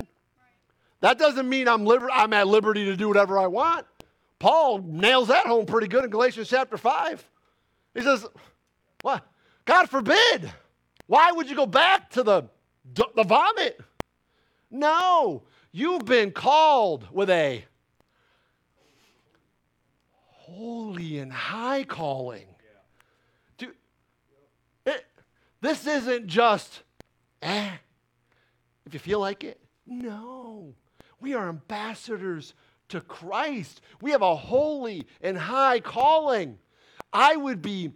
[1.02, 3.86] That doesn't mean I'm, liber- I'm at liberty to do whatever I want.
[4.40, 7.24] Paul nails that home pretty good in Galatians chapter 5.
[7.94, 8.26] He says,
[9.02, 9.24] What?
[9.66, 10.52] God forbid.
[11.06, 12.50] Why would you go back to the,
[12.94, 13.80] the vomit?
[14.72, 17.64] No, you've been called with a
[20.54, 22.46] holy and high calling.
[23.58, 23.76] Dude,
[24.86, 25.06] it,
[25.62, 26.84] this isn't just,
[27.42, 27.72] eh,
[28.86, 29.60] if you feel like it.
[29.86, 30.74] No.
[31.20, 32.54] We are ambassadors
[32.89, 33.82] to Christ.
[34.02, 36.60] We have a holy and high calling.
[37.12, 37.92] I would be,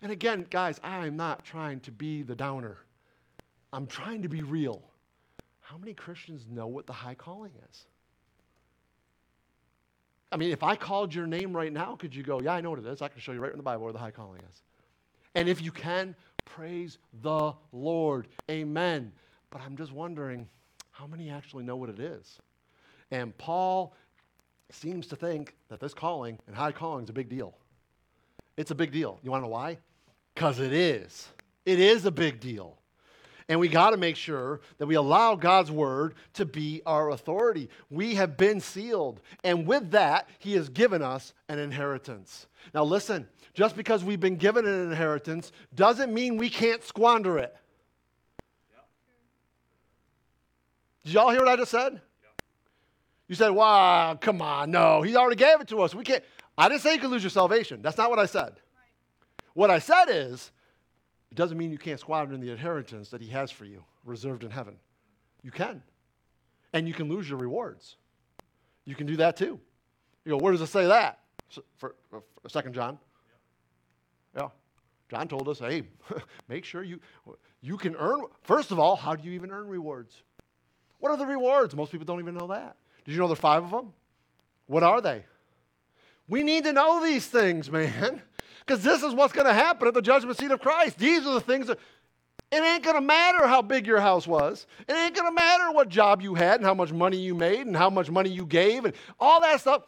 [0.00, 2.78] and again, guys, I'm not trying to be the downer.
[3.72, 4.82] I'm trying to be real.
[5.60, 7.86] How many Christians know what the high calling is?
[10.32, 12.70] I mean, if I called your name right now, could you go, Yeah, I know
[12.70, 13.02] what it is.
[13.02, 14.62] I can show you right in the Bible where the high calling is.
[15.34, 16.14] And if you can,
[16.44, 18.28] praise the Lord.
[18.50, 19.12] Amen.
[19.50, 20.48] But I'm just wondering
[20.90, 22.38] how many actually know what it is?
[23.10, 23.94] And Paul
[24.70, 27.54] seems to think that this calling and high calling is a big deal.
[28.56, 29.18] It's a big deal.
[29.22, 29.78] You want to know why?
[30.34, 31.28] Because it is.
[31.64, 32.78] It is a big deal.
[33.52, 37.68] And we got to make sure that we allow God's word to be our authority.
[37.90, 39.20] We have been sealed.
[39.44, 42.46] And with that, He has given us an inheritance.
[42.72, 47.54] Now, listen, just because we've been given an inheritance doesn't mean we can't squander it.
[51.04, 52.00] Did y'all hear what I just said?
[53.28, 55.94] You said, wow, come on, no, he already gave it to us.
[55.94, 56.24] We can't.
[56.56, 57.82] I didn't say you could lose your salvation.
[57.82, 58.54] That's not what I said.
[59.52, 60.52] What I said is,
[61.32, 64.50] it doesn't mean you can't squander the inheritance that He has for you, reserved in
[64.50, 64.76] heaven.
[65.42, 65.82] You can.
[66.74, 67.96] And you can lose your rewards.
[68.84, 69.58] You can do that too.
[70.26, 71.20] You go, where does it say that?
[71.78, 72.98] For, for, for Second John.
[74.36, 74.48] Yeah.
[75.10, 75.84] John told us, hey,
[76.48, 77.00] make sure you
[77.62, 78.24] you can earn.
[78.42, 80.22] First of all, how do you even earn rewards?
[80.98, 81.74] What are the rewards?
[81.74, 82.76] Most people don't even know that.
[83.06, 83.94] Did you know there are five of them?
[84.66, 85.24] What are they?
[86.28, 88.20] We need to know these things, man.
[88.66, 90.98] Because this is what's going to happen at the judgment seat of Christ.
[90.98, 91.78] These are the things that
[92.50, 94.66] it ain't going to matter how big your house was.
[94.86, 97.66] It ain't going to matter what job you had and how much money you made
[97.66, 99.84] and how much money you gave and all that stuff.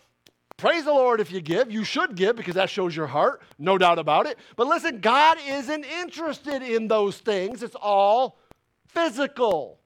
[0.57, 1.71] Praise the Lord if you give.
[1.71, 4.39] You should give because that shows your heart, no doubt about it.
[4.57, 7.63] But listen, God isn't interested in those things.
[7.63, 8.39] It's all
[8.87, 9.79] physical.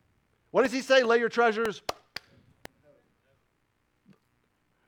[0.50, 1.02] What does he say?
[1.02, 1.82] Lay your treasures.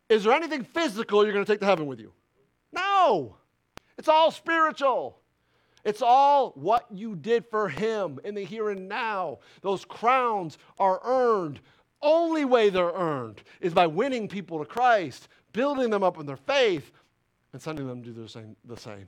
[0.08, 2.12] Is there anything physical you're going to take to heaven with you?
[2.72, 3.36] No.
[4.00, 5.20] It's all spiritual.
[5.84, 9.40] It's all what you did for him in the here and now.
[9.60, 11.60] Those crowns are earned.
[12.00, 16.38] Only way they're earned is by winning people to Christ, building them up in their
[16.38, 16.92] faith,
[17.52, 18.26] and sending them to do
[18.64, 19.06] the same.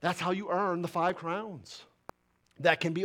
[0.00, 1.82] That's how you earn the five crowns.
[2.60, 3.04] that can be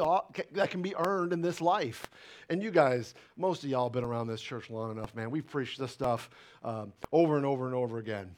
[0.53, 2.09] that can be earned in this life.
[2.49, 5.29] And you guys, most of y'all been around this church long enough, man.
[5.29, 6.29] We've preached this stuff
[6.63, 8.33] um, over and over and over again.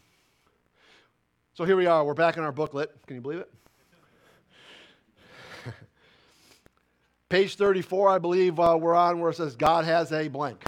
[1.59, 2.05] So here we are.
[2.05, 2.89] We're back in our booklet.
[3.05, 3.51] Can you believe it?
[7.27, 10.63] Page 34, I believe uh, we're on where it says God has a blank.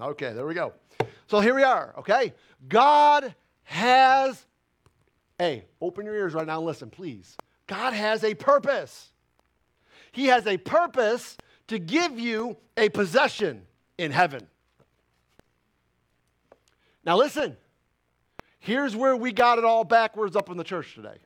[0.00, 0.72] Okay, there we go.
[1.26, 2.32] So here we are, okay?
[2.66, 4.46] God has
[5.38, 7.36] a, open your ears right now and listen, please.
[7.66, 9.10] God has a purpose.
[10.12, 13.66] He has a purpose to give you a possession
[13.98, 14.46] in heaven.
[17.04, 17.58] Now, listen.
[18.62, 21.16] Here's where we got it all backwards up in the church today.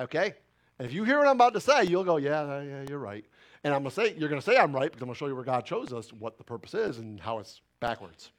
[0.00, 0.34] Okay?
[0.76, 3.24] And if you hear what I'm about to say, you'll go, yeah, yeah, you're right.
[3.62, 5.18] And I'm going to say, you're going to say I'm right because I'm going to
[5.18, 8.32] show you where God chose us, what the purpose is, and how it's backwards.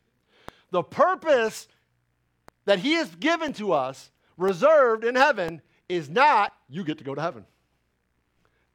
[0.72, 1.70] The purpose
[2.66, 7.16] that He has given to us, reserved in heaven, is not you get to go
[7.16, 7.46] to heaven.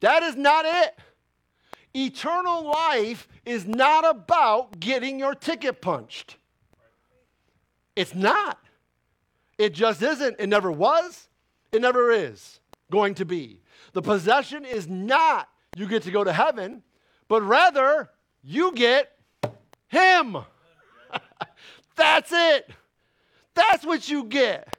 [0.01, 0.99] That is not it.
[1.95, 6.39] Eternal life is not about getting your ticket punched.
[7.95, 8.59] It's not.
[9.59, 10.37] It just isn't.
[10.39, 11.29] It never was.
[11.73, 13.61] It never is going to be.
[13.93, 16.83] The possession is not you get to go to heaven,
[17.29, 18.11] but rather
[18.43, 19.13] you get
[19.89, 20.39] Him.
[21.97, 22.71] That's it.
[23.55, 24.77] That's what you get.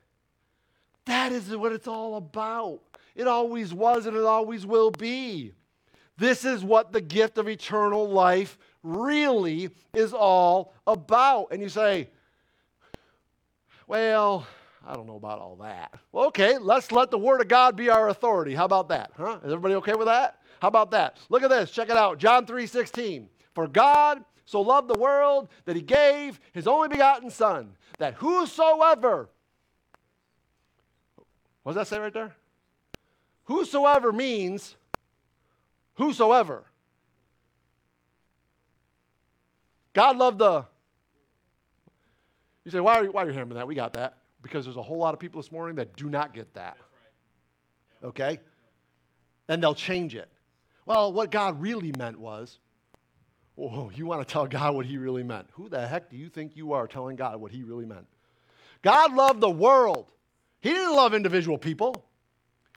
[1.06, 2.82] That is what it's all about.
[3.16, 5.54] It always was and it always will be.
[6.18, 11.48] This is what the gift of eternal life really is all about.
[11.52, 12.10] And you say,
[13.88, 14.46] well,
[14.88, 15.94] I don't know about all that.
[16.14, 18.56] Well, okay, let's let the Word of God be our authority.
[18.56, 19.12] How about that?
[19.18, 19.40] Huh?
[19.44, 20.40] Is everybody okay with that?
[20.62, 21.18] How about that?
[21.30, 21.72] Look at this.
[21.72, 22.18] Check it out.
[22.20, 23.28] John 3 16.
[23.54, 29.30] For God so loved the world that he gave his only begotten Son, that whosoever,
[31.64, 32.34] what does that say right there?
[33.44, 34.78] Whosoever means
[35.96, 36.64] whosoever.
[39.94, 40.66] God loved the.
[42.64, 43.68] You say, why are you, why are you hammering that?
[43.68, 44.18] We got that.
[44.42, 46.78] Because there's a whole lot of people this morning that do not get that.
[48.04, 48.40] Okay?
[49.48, 50.30] And they'll change it.
[50.86, 52.60] Well, what God really meant was,
[53.58, 55.48] oh, you want to tell God what he really meant.
[55.54, 58.08] Who the heck do you think you are telling God what he really meant?
[58.84, 60.08] God loved the world.
[60.62, 62.06] He didn't love individual people.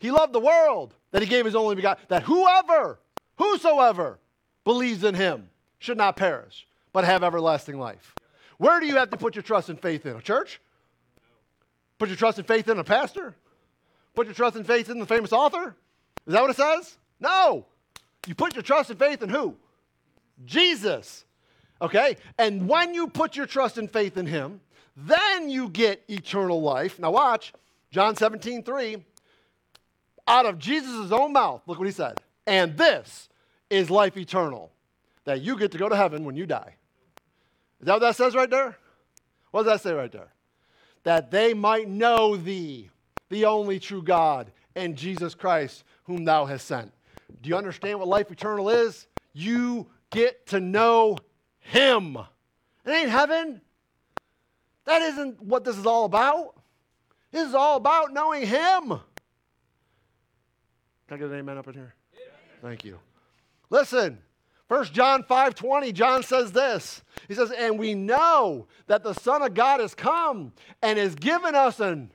[0.01, 2.99] He loved the world that he gave his only begotten, that whoever,
[3.37, 4.18] whosoever
[4.64, 8.14] believes in him should not perish, but have everlasting life.
[8.59, 10.16] Where do you have to put your trust and faith in?
[10.16, 10.61] A church?
[12.00, 13.36] Put your trust and faith in a pastor?
[14.14, 15.76] Put your trust and faith in the famous author?
[16.26, 16.96] Is that what it says?
[17.20, 17.66] No.
[18.26, 19.54] You put your trust and faith in who?
[20.46, 21.26] Jesus.
[21.82, 22.16] Okay?
[22.38, 24.62] And when you put your trust and faith in him,
[24.96, 26.98] then you get eternal life.
[26.98, 27.52] Now watch,
[27.90, 29.04] John 17, 3
[30.26, 31.60] out of Jesus' own mouth.
[31.66, 32.18] Look what he said.
[32.46, 33.28] And this
[33.68, 34.70] is life eternal,
[35.24, 36.76] that you get to go to heaven when you die.
[37.78, 38.78] Is that what that says right there?
[39.50, 40.32] What does that say right there?
[41.04, 42.90] That they might know thee,
[43.28, 46.92] the only true God, and Jesus Christ, whom thou hast sent.
[47.42, 49.06] Do you understand what life eternal is?
[49.32, 51.16] You get to know
[51.60, 52.16] him.
[52.84, 53.60] It ain't heaven.
[54.84, 56.56] That isn't what this is all about.
[57.30, 58.88] This is all about knowing him.
[58.88, 59.00] Can
[61.10, 61.94] I get an amen up in here?
[62.62, 62.98] Thank you.
[63.70, 64.18] Listen,
[64.68, 67.02] 1 John 5 20, John says this.
[67.28, 70.52] He says, And we know that the Son of God has come
[70.83, 72.11] and has given us an.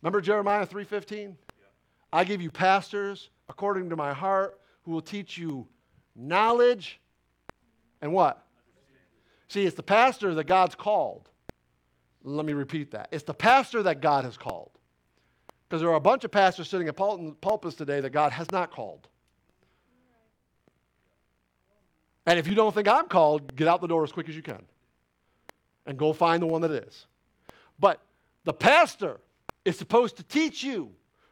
[0.00, 1.36] Remember Jeremiah 3:15?
[1.58, 1.64] Yeah.
[2.12, 5.68] I give you pastors according to my heart who will teach you
[6.16, 7.00] knowledge
[8.00, 8.44] and what?
[9.48, 11.28] See, it's the pastor that God's called.
[12.24, 13.08] Let me repeat that.
[13.12, 14.70] It's the pastor that God has called.
[15.68, 18.70] Because there are a bunch of pastors sitting in pulpits today that God has not
[18.70, 19.08] called.
[22.26, 24.42] And if you don't think I'm called, get out the door as quick as you
[24.42, 24.62] can
[25.86, 27.06] and go find the one that is.
[27.78, 28.00] But
[28.44, 29.20] the pastor
[29.64, 30.90] is supposed to teach you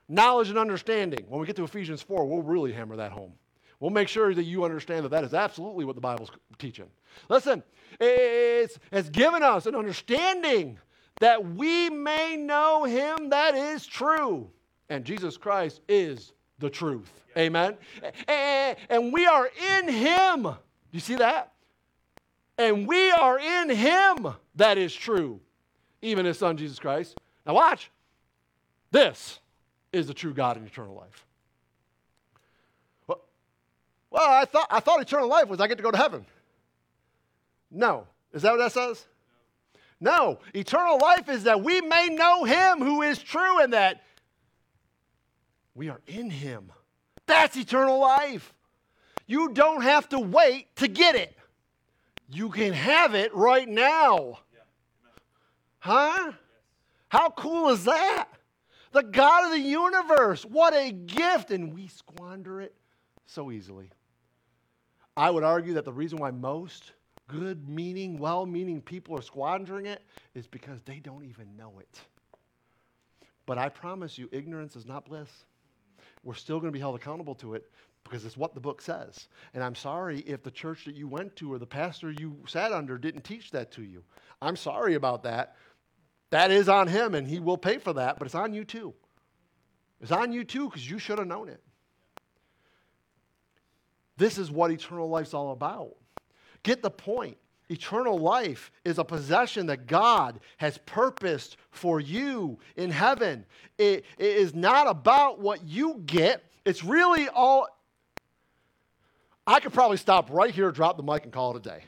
[0.08, 1.24] knowledge and understanding.
[1.28, 3.32] When we get to Ephesians 4, we'll really hammer that home.
[3.78, 6.86] We'll make sure that you understand that that is absolutely what the Bible's teaching.
[7.28, 7.62] Listen,
[7.98, 10.78] it's, it's given us an understanding
[11.20, 14.50] that we may know him that is true.
[14.90, 17.10] And Jesus Christ is the truth.
[17.38, 17.76] Amen.
[18.26, 19.48] And we are
[19.78, 20.48] in him.
[20.90, 21.52] Do you see that?
[22.58, 25.40] And we are in him that is true,
[26.02, 27.16] even his son Jesus Christ.
[27.46, 27.90] Now watch.
[28.90, 29.38] This
[29.92, 31.24] is the true God and eternal life.
[33.06, 33.20] Well,
[34.10, 36.26] well I, thought, I thought eternal life was I get to go to heaven.
[37.70, 38.06] No.
[38.32, 39.06] Is that what that says?
[40.00, 44.02] No, eternal life is that we may know him who is true and that
[45.74, 46.72] We are in him.
[47.26, 48.52] That's eternal life.
[49.30, 51.38] You don't have to wait to get it.
[52.32, 54.40] You can have it right now.
[55.78, 56.32] Huh?
[57.10, 58.26] How cool is that?
[58.90, 60.44] The God of the universe.
[60.44, 61.52] What a gift.
[61.52, 62.74] And we squander it
[63.24, 63.90] so easily.
[65.16, 66.90] I would argue that the reason why most
[67.28, 70.02] good meaning, well meaning people are squandering it
[70.34, 72.00] is because they don't even know it.
[73.46, 75.30] But I promise you, ignorance is not bliss.
[76.24, 77.70] We're still going to be held accountable to it
[78.04, 79.28] because it's what the book says.
[79.54, 82.72] And I'm sorry if the church that you went to or the pastor you sat
[82.72, 84.02] under didn't teach that to you.
[84.42, 85.56] I'm sorry about that.
[86.30, 88.94] That is on him and he will pay for that, but it's on you too.
[90.00, 91.62] It's on you too because you should have known it.
[94.16, 95.96] This is what eternal life's all about.
[96.62, 97.36] Get the point.
[97.70, 103.46] Eternal life is a possession that God has purposed for you in heaven.
[103.78, 106.44] It, it is not about what you get.
[106.64, 107.68] It's really all.
[109.50, 111.82] I could probably stop right here, drop the mic, and call it a day.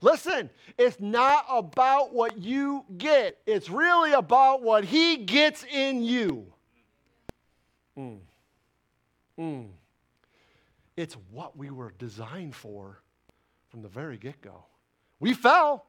[0.00, 0.48] Listen,
[0.78, 6.46] it's not about what you get, it's really about what He gets in you.
[7.98, 8.18] Mm.
[9.40, 9.66] Mm.
[10.96, 13.02] It's what we were designed for
[13.68, 14.64] from the very get go.
[15.18, 15.86] We fell.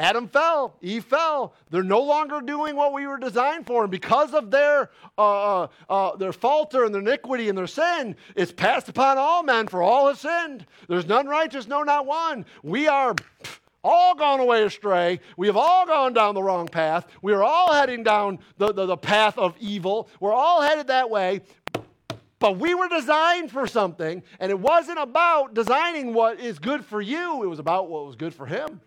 [0.00, 0.76] Adam fell.
[0.80, 1.52] Eve fell.
[1.68, 3.82] They're no longer doing what we were designed for.
[3.82, 8.16] And because of their, uh, uh, uh, their falter and their iniquity and their sin,
[8.34, 10.64] it's passed upon all men, for all have sinned.
[10.88, 12.46] There's none righteous, no, not one.
[12.62, 13.14] We are
[13.84, 15.20] all gone away astray.
[15.36, 17.06] We have all gone down the wrong path.
[17.20, 20.08] We are all heading down the, the, the path of evil.
[20.18, 21.42] We're all headed that way.
[22.38, 27.02] But we were designed for something, and it wasn't about designing what is good for
[27.02, 28.80] you, it was about what was good for him.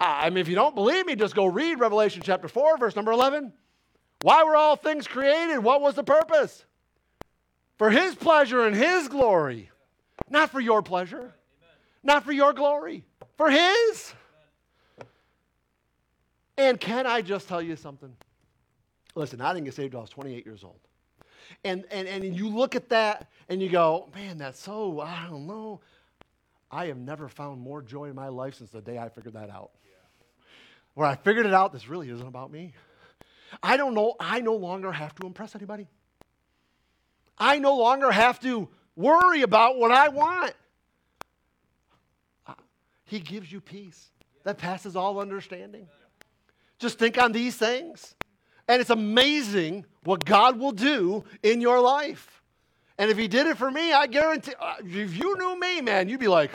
[0.00, 3.12] I mean, if you don't believe me, just go read Revelation chapter 4, verse number
[3.12, 3.52] 11.
[4.22, 5.58] Why were all things created?
[5.58, 6.64] What was the purpose?
[7.78, 9.70] For his pleasure and his glory,
[10.28, 11.34] not for your pleasure,
[12.02, 13.04] not for your glory,
[13.36, 14.14] for his.
[16.56, 18.14] And can I just tell you something?
[19.14, 20.78] Listen, I didn't get saved until I was 28 years old.
[21.64, 25.46] And, and, and you look at that and you go, man, that's so, I don't
[25.46, 25.80] know.
[26.70, 29.50] I have never found more joy in my life since the day I figured that
[29.50, 29.70] out.
[30.94, 32.72] Where I figured it out, this really isn't about me.
[33.62, 35.88] I don't know, I no longer have to impress anybody.
[37.38, 40.54] I no longer have to worry about what I want.
[43.04, 44.10] He gives you peace
[44.44, 45.88] that passes all understanding.
[46.78, 48.14] Just think on these things.
[48.66, 52.42] And it's amazing what God will do in your life.
[52.98, 56.08] And if He did it for me, I guarantee, uh, if you knew me, man,
[56.08, 56.52] you'd be like,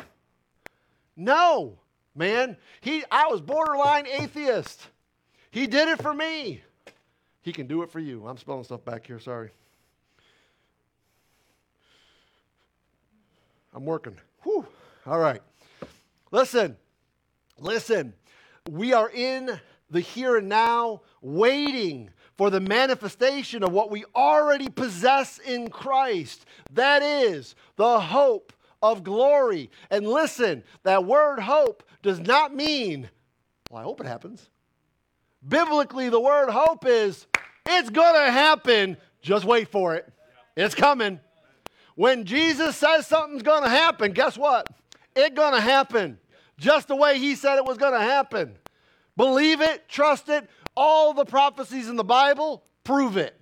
[1.16, 1.78] no,
[2.16, 2.58] man.
[2.82, 4.88] He, I was borderline atheist.
[5.52, 6.64] He did it for me.
[7.42, 8.28] He can do it for you.
[8.28, 9.50] I'm spelling stuff back here, sorry.
[13.74, 14.18] I'm working.
[14.44, 14.68] Whew.
[15.06, 15.42] All right.
[16.32, 16.76] Listen,
[17.60, 18.14] listen.
[18.70, 24.70] We are in the here and now, waiting for the manifestation of what we already
[24.70, 26.46] possess in Christ.
[26.72, 29.70] That is the hope of glory.
[29.90, 33.10] And listen, that word hope does not mean,
[33.70, 34.50] well, I hope it happens.
[35.48, 37.28] Biblically, the word hope is,
[37.66, 38.98] it's going to happen.
[39.22, 40.12] Just wait for it.
[40.56, 41.20] It's coming.
[41.96, 44.68] When Jesus says something's going to happen, guess what?
[45.16, 46.18] It's going to happen.
[46.58, 48.58] Just the way he said it was going to happen.
[49.16, 50.50] Believe it, trust it.
[50.76, 53.40] All the prophecies in the Bible prove it.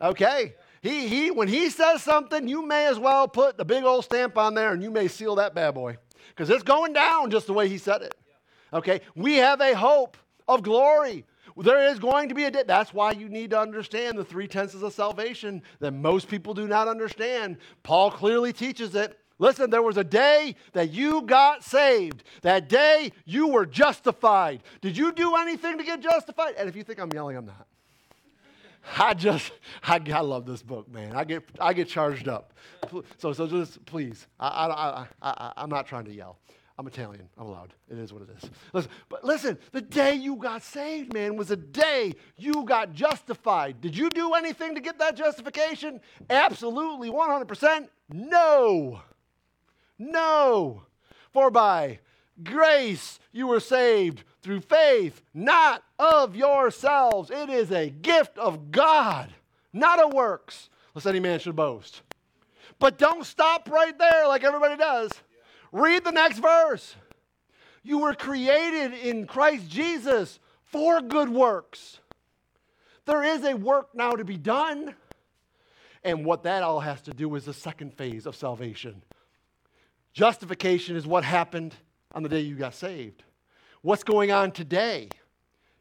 [0.00, 0.54] Okay?
[0.84, 4.36] He, he, when he says something, you may as well put the big old stamp
[4.36, 5.96] on there and you may seal that bad boy
[6.28, 8.14] because it's going down just the way he said it.
[8.70, 9.00] Okay?
[9.16, 11.24] We have a hope of glory.
[11.56, 12.64] There is going to be a day.
[12.66, 16.68] That's why you need to understand the three tenses of salvation that most people do
[16.68, 17.56] not understand.
[17.82, 19.18] Paul clearly teaches it.
[19.38, 22.24] Listen, there was a day that you got saved.
[22.42, 24.62] That day you were justified.
[24.82, 26.56] Did you do anything to get justified?
[26.58, 27.66] And if you think I'm yelling, I'm not.
[28.98, 31.14] I just, I, I love this book, man.
[31.14, 32.52] I get, I get charged up.
[33.18, 36.38] So, so just please, I, I, I, I, I'm not trying to yell.
[36.76, 37.28] I'm Italian.
[37.38, 37.72] I'm allowed.
[37.88, 38.50] It is what it is.
[38.72, 43.80] Listen, but listen, the day you got saved, man, was a day you got justified.
[43.80, 46.00] Did you do anything to get that justification?
[46.28, 47.88] Absolutely, 100%.
[48.12, 49.02] No.
[49.98, 50.82] No.
[51.32, 52.00] For by
[52.42, 57.30] grace you were saved through faith, not of yourselves.
[57.30, 59.32] It is a gift of God,
[59.72, 62.02] not of works, lest any man should boast.
[62.78, 65.10] But don't stop right there like everybody does.
[65.72, 66.94] Read the next verse.
[67.82, 71.98] You were created in Christ Jesus for good works.
[73.06, 74.94] there is a work now to be done.
[76.02, 79.02] And what that all has to do is the second phase of salvation.
[80.12, 81.74] Justification is what happened
[82.14, 83.22] on the day you got saved.
[83.84, 85.10] What's going on today?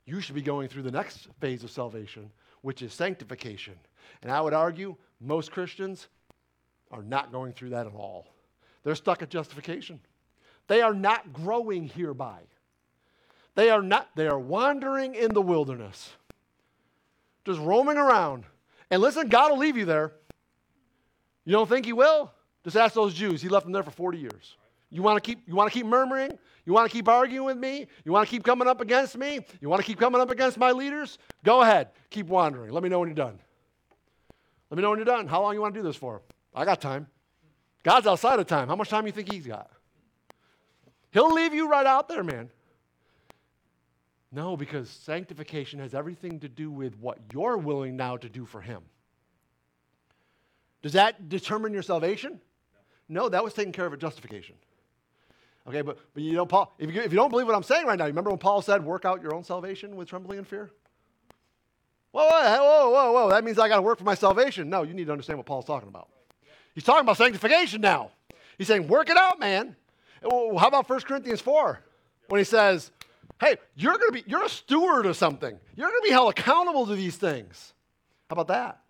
[0.06, 2.30] You should be going through the next phase of salvation,
[2.60, 3.76] which is sanctification.
[4.22, 6.10] And I would argue most Christians
[6.92, 8.28] are not going through that at all.
[8.84, 10.02] They're stuck at justification.
[10.68, 12.42] They are not growing hereby.
[13.56, 16.12] They are not, they are wandering in the wilderness,
[17.46, 18.44] just roaming around.
[18.92, 20.12] And listen, God will leave you there.
[21.46, 22.34] You don't think He will?
[22.66, 23.42] Just ask those Jews.
[23.42, 24.58] He left them there for 40 years.
[24.94, 26.38] You want to keep, you want to keep murmuring?
[26.68, 27.88] You want to keep arguing with me?
[28.06, 29.40] You want to keep coming up against me?
[29.60, 31.18] You want to keep coming up against my leaders?
[31.44, 31.90] Go ahead.
[32.12, 32.72] Keep wandering.
[32.72, 33.40] Let me know when you're done.
[34.70, 35.28] Let me know when you're done.
[35.28, 36.22] How long you want to do this for?
[36.54, 37.08] I got time.
[37.82, 38.68] God's outside of time.
[38.68, 39.72] How much time do you think he's got?
[41.12, 42.52] He'll leave you right out there, man.
[44.32, 48.62] No, because sanctification has everything to do with what you're willing now to do for
[48.62, 48.84] him.
[50.84, 52.40] Does that determine your salvation?
[53.10, 54.56] No, that was taken care of at justification.
[55.68, 57.86] Okay, but, but you know, Paul, if you, if you don't believe what I'm saying
[57.86, 60.48] right now, you remember when Paul said, work out your own salvation with trembling and
[60.48, 60.72] fear?
[62.12, 63.30] Whoa, whoa, whoa, whoa.
[63.30, 64.70] That means I got to work for my salvation.
[64.70, 66.10] No, you need to understand what Paul's talking about.
[66.76, 68.12] He's talking about sanctification now.
[68.58, 69.76] He's saying, work it out, man.
[70.22, 71.80] Well, how about 1 Corinthians 4
[72.28, 72.92] when he says,
[73.40, 75.58] hey, you're going to be, you're a steward of something.
[75.76, 77.74] You're going to be held accountable to these things.
[78.30, 78.82] How about that?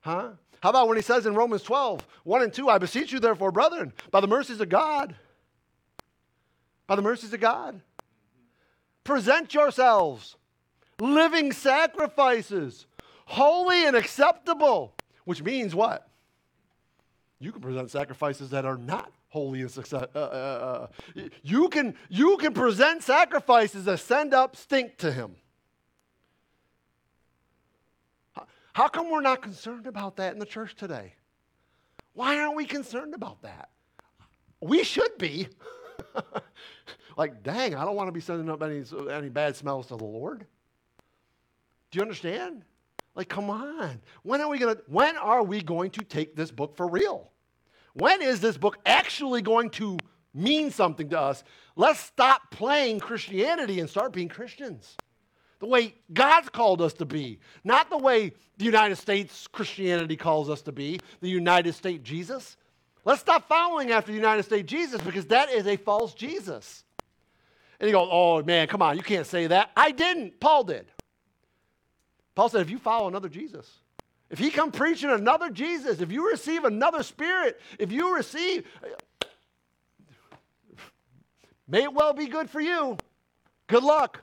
[0.00, 0.30] Huh?
[0.62, 3.52] How about when he says in Romans 12, 1 and 2, I beseech you, therefore,
[3.52, 5.14] brethren, by the mercies of God,
[6.92, 7.80] by the mercies of God,
[9.02, 10.36] present yourselves
[11.00, 12.84] living sacrifices,
[13.24, 16.06] holy and acceptable, which means what?
[17.38, 20.04] You can present sacrifices that are not holy and success.
[20.14, 25.36] Uh, uh, uh, you, can, you can present sacrifices that send up stink to him.
[28.74, 31.14] How come we're not concerned about that in the church today?
[32.12, 33.70] Why aren't we concerned about that?
[34.60, 35.48] We should be.
[37.16, 40.04] like, dang, I don't want to be sending up any, any bad smells to the
[40.04, 40.46] Lord.
[41.90, 42.64] Do you understand?
[43.14, 44.00] Like, come on.
[44.22, 47.30] When are we gonna when are we going to take this book for real?
[47.94, 49.98] When is this book actually going to
[50.32, 51.44] mean something to us?
[51.76, 54.96] Let's stop playing Christianity and start being Christians
[55.62, 60.50] the way God's called us to be, not the way the United States Christianity calls
[60.50, 62.56] us to be, the United States Jesus.
[63.04, 66.84] Let's stop following after the United States Jesus because that is a false Jesus.
[67.80, 69.70] And you go, oh man, come on, you can't say that.
[69.76, 70.38] I didn't.
[70.38, 70.86] Paul did.
[72.34, 73.68] Paul said, if you follow another Jesus,
[74.30, 78.66] if he come preaching another Jesus, if you receive another spirit, if you receive,
[81.66, 82.96] may it well be good for you.
[83.66, 84.22] Good luck.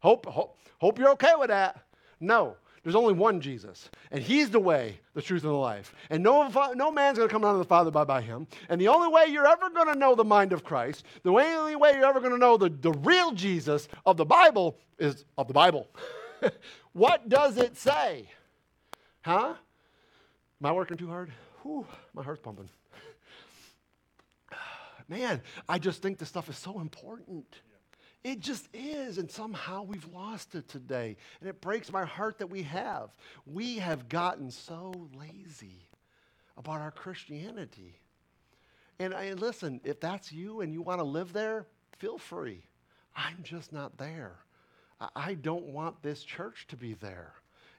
[0.00, 1.82] Hope, hope, hope you're okay with that.
[2.20, 2.56] No,
[2.86, 5.92] there's only one Jesus, and He's the way, the truth, and the life.
[6.08, 8.46] And no, no man's going to come down to the Father but by Him.
[8.68, 11.74] And the only way you're ever going to know the mind of Christ, the only
[11.74, 15.48] way you're ever going to know the, the real Jesus of the Bible is of
[15.48, 15.88] the Bible.
[16.92, 18.30] what does it say?
[19.22, 19.54] Huh?
[20.60, 21.32] Am I working too hard?
[21.62, 21.84] Whew,
[22.14, 22.68] my heart's pumping.
[25.08, 27.46] Man, I just think this stuff is so important.
[28.26, 31.16] It just is, and somehow we've lost it today.
[31.38, 33.10] And it breaks my heart that we have.
[33.46, 35.88] We have gotten so lazy
[36.56, 38.00] about our Christianity.
[38.98, 41.66] And I, listen, if that's you and you want to live there,
[42.00, 42.64] feel free.
[43.14, 44.40] I'm just not there.
[45.00, 47.32] I, I don't want this church to be there.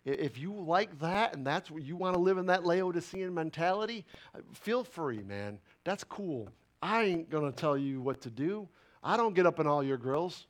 [0.05, 4.05] If you like that and that's what you want to live in that Laodicean mentality,
[4.33, 5.59] uh, feel free, man.
[5.83, 6.47] That's cool.
[6.81, 8.69] I ain't going to tell you what to do.
[9.03, 10.47] I don't get up in all your grills,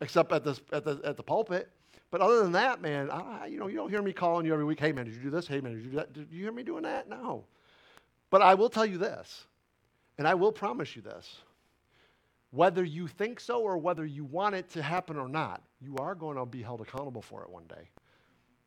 [0.00, 1.70] except at the, at the, at the pulpit.
[2.10, 4.64] But other than that, man, I, you know, you don't hear me calling you every
[4.64, 5.46] week, hey, man, did you do this?
[5.46, 6.12] Hey, man, did you do that?
[6.12, 7.08] Did you hear me doing that?
[7.08, 7.44] No.
[8.30, 9.44] But I will tell you this,
[10.18, 11.36] and I will promise you this.
[12.52, 16.16] Whether you think so or whether you want it to happen or not, you are
[16.16, 17.88] going to be held accountable for it one day.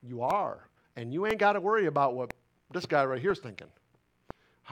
[0.01, 0.70] You are.
[0.95, 2.34] And you ain't got to worry about what
[2.72, 3.68] this guy right here is thinking.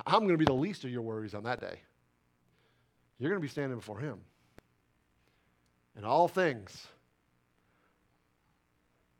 [0.05, 1.79] I'm going to be the least of your worries on that day.
[3.19, 4.19] You're going to be standing before him.
[5.97, 6.87] In all things.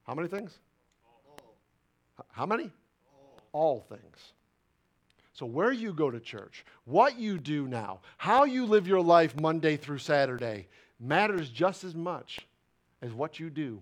[0.06, 0.58] How many things?
[1.06, 1.56] All.
[2.32, 2.72] How many?
[3.14, 3.40] All.
[3.52, 4.34] all things.
[5.34, 9.40] So, where you go to church, what you do now, how you live your life
[9.40, 10.68] Monday through Saturday
[11.00, 12.48] matters just as much
[13.02, 13.82] as what you do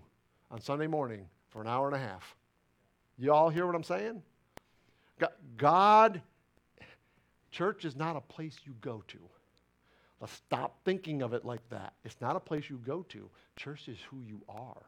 [0.50, 2.34] on Sunday morning for an hour and a half.
[3.18, 4.22] You all hear what I'm saying?
[5.58, 6.22] God,
[7.50, 9.18] church is not a place you go to.
[10.20, 11.94] Let's stop thinking of it like that.
[12.04, 13.28] It's not a place you go to.
[13.56, 14.82] Church is who you are.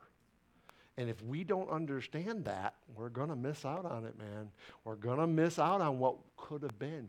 [0.99, 4.51] And if we don't understand that, we're going to miss out on it, man.
[4.85, 7.09] We're going to miss out on what could have been.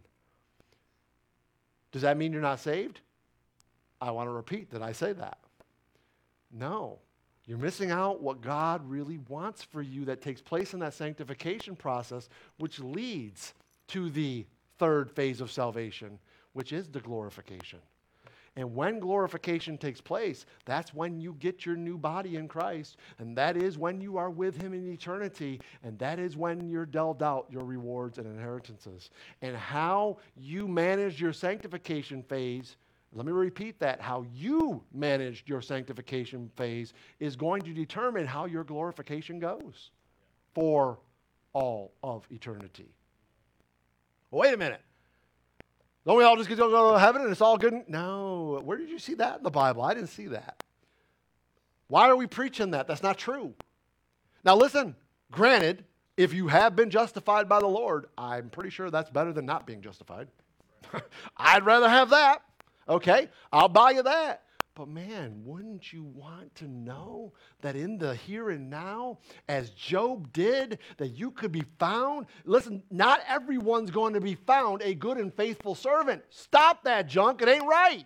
[1.91, 3.01] Does that mean you're not saved?
[4.01, 5.37] I want to repeat that I say that.
[6.51, 6.99] No.
[7.45, 11.75] You're missing out what God really wants for you that takes place in that sanctification
[11.75, 13.53] process, which leads
[13.87, 14.45] to the
[14.79, 16.19] third phase of salvation,
[16.53, 17.79] which is the glorification.
[18.55, 22.97] And when glorification takes place, that's when you get your new body in Christ.
[23.17, 25.59] And that is when you are with Him in eternity.
[25.83, 29.09] And that is when you're dealt out your rewards and inheritances.
[29.41, 32.75] And how you manage your sanctification phase,
[33.11, 33.99] let me repeat that.
[33.99, 39.89] How you manage your sanctification phase is going to determine how your glorification goes
[40.53, 40.99] for
[41.53, 42.93] all of eternity.
[44.29, 44.81] Wait a minute.
[46.05, 47.87] Don't we all just get to go to heaven and it's all good?
[47.87, 48.61] No.
[48.63, 49.81] Where did you see that in the Bible?
[49.83, 50.63] I didn't see that.
[51.87, 52.87] Why are we preaching that?
[52.87, 53.53] That's not true.
[54.43, 54.95] Now, listen,
[55.31, 55.85] granted,
[56.17, 59.65] if you have been justified by the Lord, I'm pretty sure that's better than not
[59.65, 60.27] being justified.
[61.37, 62.43] I'd rather have that.
[62.87, 64.42] Okay, I'll buy you that.
[64.75, 70.33] But man, wouldn't you want to know that in the here and now, as Job
[70.33, 72.25] did, that you could be found?
[72.43, 76.23] Listen, not everyone's going to be found a good and faithful servant.
[76.31, 77.43] Stop that junk.
[77.43, 78.05] It ain't right.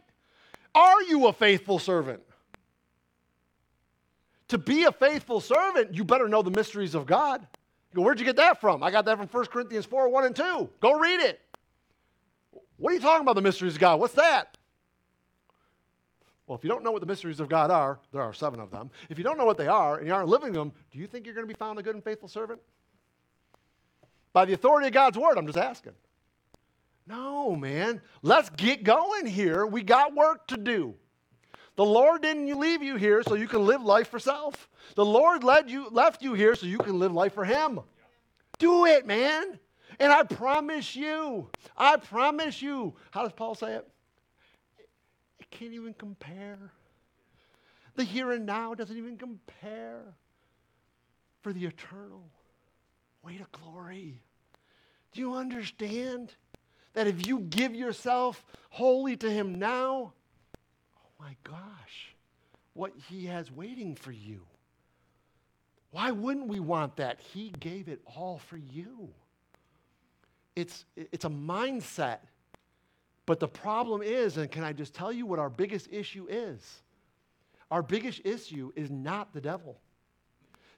[0.76, 2.22] Are you a faithful servant?
[4.50, 7.48] To be a faithful servant, you better know the mysteries of God.
[7.94, 8.84] Go, where'd you get that from?
[8.84, 10.70] I got that from 1 Corinthians 4 1 and 2.
[10.82, 11.40] Go read it.
[12.76, 14.02] What are you talking about, the mysteries of God?
[14.02, 14.57] What's that?
[16.48, 18.72] Well, if you don't know what the mysteries of God are, there are seven of
[18.72, 18.90] them.
[19.10, 21.26] If you don't know what they are and you aren't living them, do you think
[21.26, 22.62] you're going to be found a good and faithful servant?
[24.32, 25.94] By the authority of God's word, I'm just asking.
[27.06, 28.02] No, man.
[28.22, 29.66] Let's get going here.
[29.66, 30.96] We got work to do.
[31.76, 34.70] The Lord didn't leave you here so you can live life for self.
[34.96, 37.82] The Lord led you, left you here so you can live life for Him.
[38.58, 39.60] Do it, man.
[40.00, 43.88] And I promise you, I promise you, how does Paul say it?
[45.52, 46.72] Can't even compare.
[47.96, 50.02] The here and now doesn't even compare
[51.42, 52.24] for the eternal
[53.24, 54.22] weight of glory.
[55.14, 56.34] Do you understand
[56.94, 60.14] that if you give yourself wholly to Him now,
[60.98, 62.16] oh my gosh,
[62.74, 64.42] what He has waiting for you?
[65.92, 67.20] Why wouldn't we want that?
[67.20, 69.10] He gave it all for you.
[70.56, 72.20] It's, it's a mindset
[73.28, 76.82] but the problem is, and can I just tell you what our biggest issue is?
[77.70, 79.78] Our biggest issue is not the devil.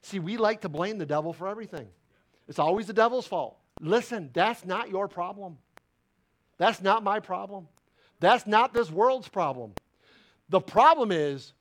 [0.02, 1.86] See, we like to blame the devil for everything.
[2.48, 3.56] It's always the devil's fault.
[3.80, 5.58] Listen, that's not your problem.
[6.58, 7.68] That's not my problem.
[8.18, 9.72] That's not this world's problem.
[10.48, 11.52] The problem is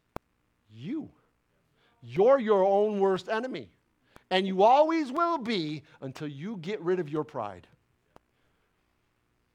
[0.73, 1.09] you.
[2.01, 3.69] You're your own worst enemy.
[4.31, 7.67] And you always will be until you get rid of your pride.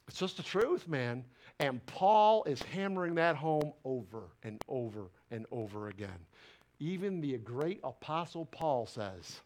[0.09, 1.25] It's just the truth, man.
[1.59, 6.27] And Paul is hammering that home over and over and over again.
[6.79, 9.41] Even the great apostle Paul says,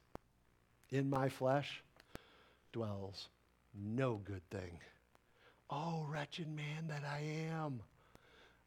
[0.90, 1.82] In my flesh
[2.72, 3.28] dwells
[3.74, 4.78] no good thing.
[5.70, 7.20] Oh, wretched man that I
[7.52, 7.80] am.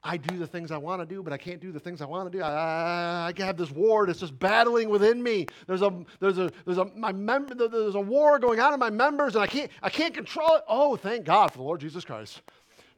[0.03, 2.05] I do the things I want to do, but I can't do the things I
[2.05, 2.43] want to do.
[2.43, 5.45] I, I, I have this war that's just battling within me.
[5.67, 8.89] There's a, there's a, there's a, my mem- there's a war going on in my
[8.89, 10.63] members, and I can't, I can't control it.
[10.67, 12.41] Oh, thank God for the Lord Jesus Christ.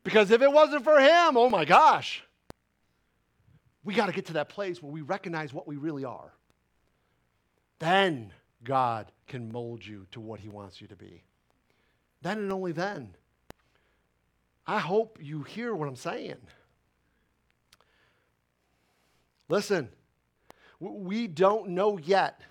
[0.04, 2.24] Because if it wasn't for Him, oh my gosh,
[3.84, 6.32] we got to get to that place where we recognize what we really are.
[7.80, 8.32] Then
[8.64, 11.24] God can mold you to what He wants you to be.
[12.22, 13.16] Then and only then.
[14.66, 16.38] I hope you hear what I'm saying.
[19.54, 19.88] Listen,
[20.80, 22.41] we don't know yet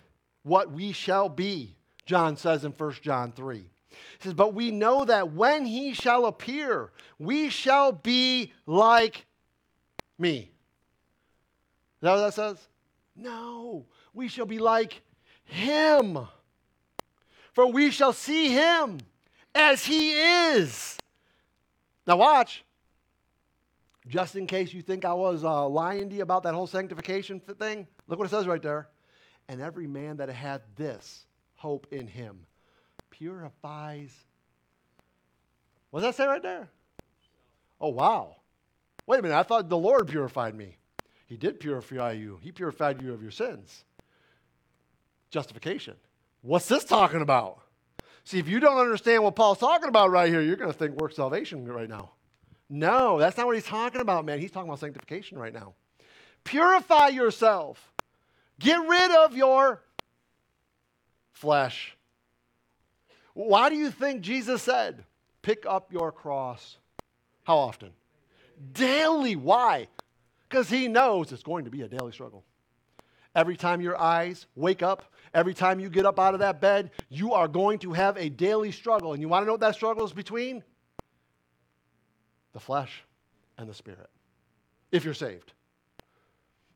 [0.45, 1.75] what we shall be,
[2.07, 3.57] John says in 1 John 3.
[3.59, 9.27] He says, But we know that when he shall appear, we shall be like
[10.17, 10.39] me.
[10.43, 12.69] Is that what that says?
[13.17, 13.85] No,
[14.15, 15.03] we shall be like
[15.43, 16.29] him.
[17.53, 18.99] For we shall see him
[19.57, 20.99] as he is.
[22.07, 22.65] Now, watch
[24.09, 27.41] just in case you think I was uh, lying to you about that whole sanctification
[27.41, 28.89] thing, look what it says right there.
[29.49, 31.27] And every man that had this
[31.57, 32.47] hope in him
[33.11, 34.13] purifies.
[35.91, 36.69] What does that say right there?
[37.81, 38.37] Oh, wow.
[39.07, 40.77] Wait a minute, I thought the Lord purified me.
[41.27, 43.85] He did purify you, He purified you of your sins.
[45.31, 45.95] Justification.
[46.43, 47.61] What's this talking about?
[48.25, 51.01] See, if you don't understand what Paul's talking about right here, you're going to think
[51.01, 52.11] work salvation right now.
[52.75, 54.39] No, that's not what he's talking about, man.
[54.39, 55.75] He's talking about sanctification right now.
[56.43, 57.93] Purify yourself.
[58.59, 59.83] Get rid of your
[61.33, 61.95] flesh.
[63.35, 65.05] Why do you think Jesus said,
[65.43, 66.79] pick up your cross?
[67.45, 67.91] How often?
[68.73, 69.37] Daily.
[69.37, 69.89] Why?
[70.49, 72.43] Because he knows it's going to be a daily struggle.
[73.35, 76.91] Every time your eyes wake up, every time you get up out of that bed,
[77.11, 79.13] you are going to have a daily struggle.
[79.13, 80.65] And you want to know what that struggle is between?
[82.53, 83.05] The flesh
[83.59, 84.11] and the spirit.
[84.91, 85.53] If you're saved.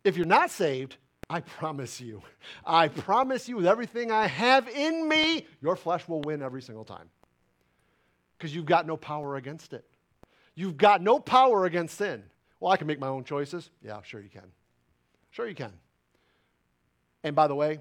[0.04, 0.96] If you're not saved,
[1.28, 2.22] I promise you,
[2.64, 6.84] I promise you with everything I have in me, your flesh will win every single
[6.84, 7.10] time.
[8.38, 9.84] Because you've got no power against it.
[10.54, 12.22] You've got no power against sin.
[12.60, 13.70] Well, I can make my own choices.
[13.82, 14.46] Yeah, sure you can.
[15.30, 15.72] Sure you can.
[17.24, 17.80] And by the way,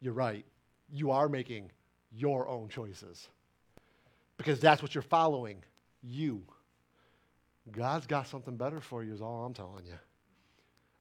[0.00, 0.44] you're right.
[0.90, 1.70] You are making
[2.10, 3.28] your own choices.
[4.38, 5.62] Because that's what you're following.
[6.02, 6.42] You.
[7.72, 9.98] God's got something better for you, is all I'm telling you.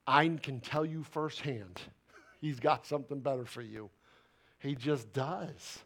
[0.07, 1.79] I can tell you firsthand,
[2.41, 3.89] He's got something better for you.
[4.59, 5.79] He just does.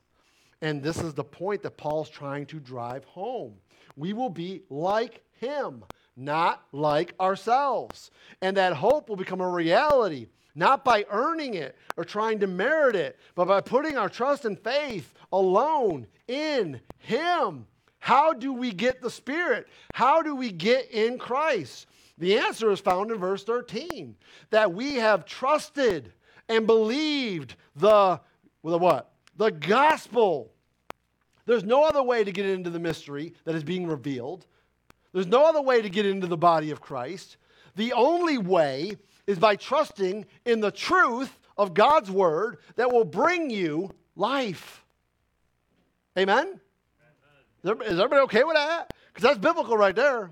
[0.62, 3.56] And this is the point that Paul's trying to drive home.
[3.98, 5.84] We will be like Him,
[6.16, 8.12] not like ourselves.
[8.42, 12.96] And that hope will become a reality, not by earning it or trying to merit
[12.96, 17.66] it, but by putting our trust and faith alone in Him.
[18.04, 19.70] How do we get the Spirit?
[19.94, 21.88] How do we get in Christ?
[22.18, 24.18] The answer is found in verse 13
[24.50, 26.12] that we have trusted
[26.50, 28.20] and believed the,
[28.62, 29.14] the what?
[29.38, 30.52] The gospel.
[31.46, 34.48] There's no other way to get into the mystery that is being revealed.
[35.14, 37.38] There's no other way to get into the body of Christ.
[37.78, 38.98] The only way
[39.28, 44.84] is by trusting in the truth of God's word that will bring you life.
[46.18, 46.60] Amen?
[47.64, 48.94] Is everybody okay with that?
[49.08, 50.32] Because that's biblical right there.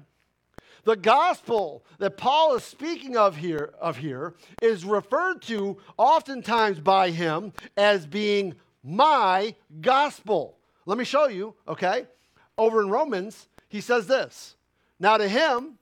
[0.83, 7.11] The gospel that Paul is speaking of here, of here is referred to oftentimes by
[7.11, 10.57] him as being my gospel.
[10.85, 12.07] Let me show you, okay?
[12.57, 14.55] Over in Romans, he says this
[14.99, 15.77] Now to him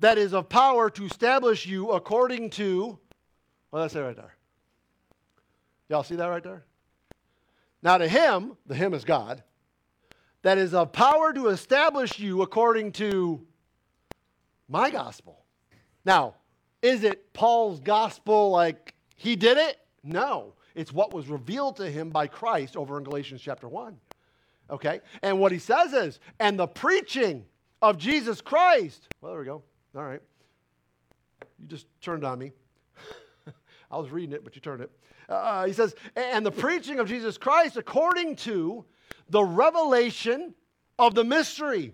[0.00, 2.98] that is of power to establish you according to,
[3.70, 4.34] well, that's it right there.
[5.88, 6.64] Y'all see that right there?
[7.82, 9.42] Now to him, the him is God,
[10.44, 13.40] that is of power to establish you according to
[14.68, 15.42] my gospel.
[16.04, 16.34] Now,
[16.82, 19.78] is it Paul's gospel like he did it?
[20.02, 20.52] No.
[20.74, 23.96] It's what was revealed to him by Christ over in Galatians chapter 1.
[24.68, 25.00] Okay?
[25.22, 27.46] And what he says is, and the preaching
[27.80, 29.08] of Jesus Christ.
[29.22, 29.62] Well, there we go.
[29.96, 30.20] All right.
[31.58, 32.52] You just turned on me.
[33.90, 34.90] I was reading it, but you turned it.
[35.26, 38.84] Uh, he says, and the preaching of Jesus Christ according to
[39.28, 40.54] the revelation
[40.98, 41.92] of the mystery.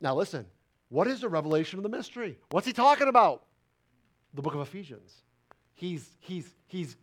[0.00, 0.46] Now, listen,
[0.88, 2.38] what is the revelation of the mystery?
[2.50, 3.44] What's he talking about?
[4.34, 5.22] The book of Ephesians.
[5.74, 6.96] He's, he's, he's,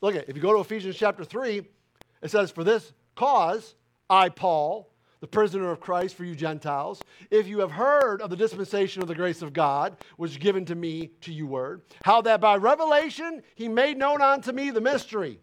[0.00, 1.62] look at, if you go to Ephesians chapter 3,
[2.22, 3.74] it says, For this cause,
[4.08, 4.90] I, Paul,
[5.20, 9.08] the prisoner of Christ for you Gentiles, if you have heard of the dispensation of
[9.08, 12.56] the grace of God, which is given to me to you word, how that by
[12.56, 15.40] revelation he made known unto me the mystery.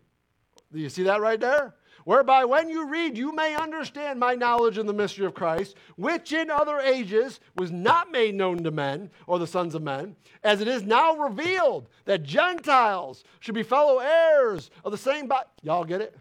[0.71, 1.73] Do you see that right there?
[2.05, 6.33] Whereby when you read, you may understand my knowledge in the mystery of Christ, which
[6.33, 10.61] in other ages was not made known to men or the sons of men, as
[10.61, 15.47] it is now revealed that Gentiles should be fellow heirs of the same body.
[15.61, 16.17] Y'all get it?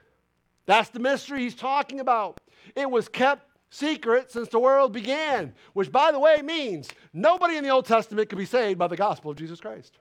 [0.66, 2.40] That's the mystery he's talking about.
[2.76, 7.64] It was kept secret since the world began, which, by the way, means nobody in
[7.64, 9.98] the Old Testament could be saved by the gospel of Jesus Christ.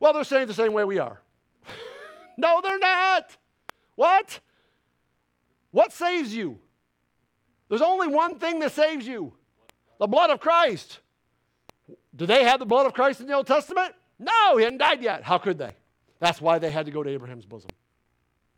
[0.00, 1.20] Well, they're saying the same way we are.
[2.36, 3.36] no, they're not.
[3.94, 4.40] What?
[5.70, 6.58] What saves you?
[7.68, 9.32] There's only one thing that saves you
[9.98, 10.98] the blood of Christ.
[12.14, 13.94] Do they have the blood of Christ in the Old Testament?
[14.18, 15.22] No, he hadn't died yet.
[15.22, 15.74] How could they?
[16.18, 17.70] That's why they had to go to Abraham's bosom.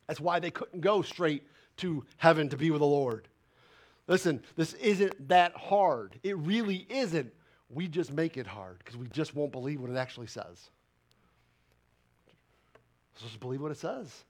[0.07, 1.45] That's why they couldn't go straight
[1.78, 3.28] to heaven to be with the Lord.
[4.07, 6.18] Listen, this isn't that hard.
[6.22, 7.32] It really isn't.
[7.70, 10.70] We just make it hard because we just won't believe what it actually says.
[13.20, 14.24] Just believe what it says.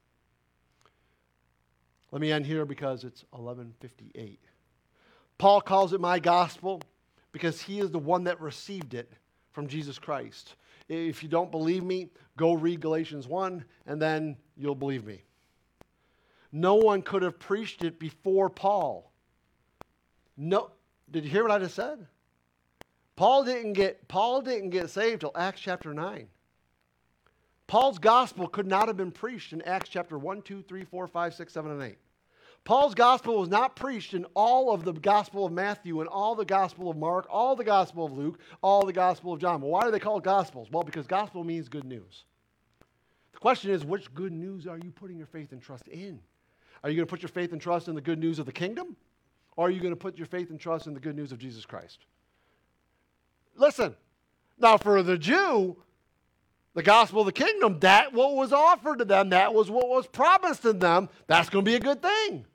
[2.15, 4.39] Let me end here because it's 1158.
[5.37, 6.81] Paul calls it my gospel
[7.33, 9.13] because he is the one that received it
[9.51, 10.55] from Jesus Christ.
[10.89, 15.25] If you don't believe me, go read Galatians 1 and then you'll believe me.
[16.53, 19.11] No one could have preached it before Paul.
[20.37, 20.71] No,
[21.11, 22.07] did you hear what I just said?
[23.17, 26.29] Paul didn't get Paul didn't get saved till Acts chapter 9.
[27.67, 31.35] Paul's gospel could not have been preached in Acts chapter 1, 2, 3, 4, 5,
[31.35, 31.97] 6, 7, and 8.
[32.65, 36.47] Paul's gospel was not preached in all of the gospel of Matthew and all the
[36.47, 39.61] gospel of Mark, all the gospel of Luke, all the gospel of John.
[39.61, 40.69] Well, why do they call it gospels?
[40.73, 42.25] Well, because gospel means good news.
[43.33, 46.21] The question is, which good news are you putting your faith and trust in?
[46.83, 48.53] Are you going to put your faith and trust in the good news of the
[48.53, 48.97] kingdom?
[49.57, 51.39] Or are you going to put your faith and trust in the good news of
[51.39, 52.07] Jesus Christ?
[53.57, 53.95] Listen,
[54.59, 55.77] now for the Jew,
[56.73, 60.07] the gospel of the kingdom, that what was offered to them, that was what was
[60.07, 62.47] promised to them, that's going to be a good thing.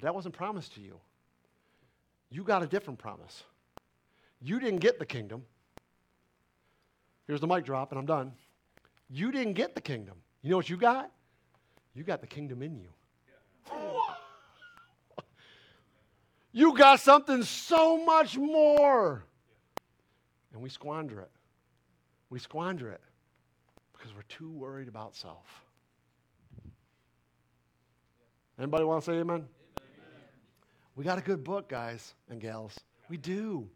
[0.00, 0.98] But that wasn't promised to you.
[2.30, 3.44] You got a different promise.
[4.40, 5.42] You didn't get the kingdom.
[7.26, 8.32] Here's the mic drop, and I'm done.
[9.10, 10.14] You didn't get the kingdom.
[10.40, 11.12] You know what you got?
[11.92, 12.88] You got the kingdom in you.
[16.52, 19.22] you got something so much more.
[20.54, 21.30] And we squander it.
[22.30, 23.02] We squander it
[23.92, 25.44] because we're too worried about self.
[28.58, 29.46] Anybody want to say amen?
[31.00, 32.78] We got a good book, guys and gals.
[33.08, 33.70] We do.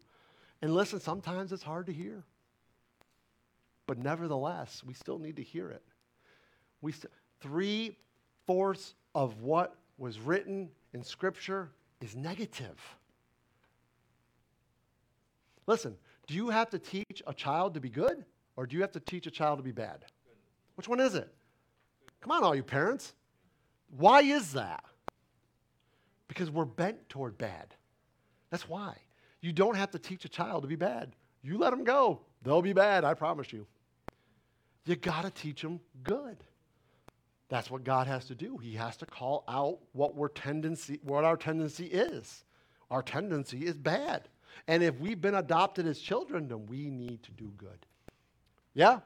[0.61, 2.23] And listen, sometimes it's hard to hear.
[3.87, 5.83] But nevertheless, we still need to hear it.
[6.83, 7.11] We st-
[7.41, 7.97] three
[8.47, 11.71] fourths of what was written in Scripture
[12.03, 12.79] is negative.
[15.67, 15.97] Listen,
[16.27, 18.23] do you have to teach a child to be good
[18.55, 20.05] or do you have to teach a child to be bad?
[20.75, 21.33] Which one is it?
[22.21, 23.15] Come on, all you parents.
[23.97, 24.85] Why is that?
[26.29, 27.75] Because we're bent toward bad.
[28.51, 28.97] That's why.
[29.41, 31.15] You don't have to teach a child to be bad.
[31.43, 32.21] You let them go.
[32.43, 33.67] They'll be bad, I promise you.
[34.87, 36.37] You got to teach them good.
[37.49, 38.57] That's what God has to do.
[38.59, 42.45] He has to call out what, we're tendency, what our tendency is.
[42.91, 44.29] Our tendency is bad.
[44.67, 47.87] And if we've been adopted as children, then we need to do good.
[48.73, 49.01] Yeah?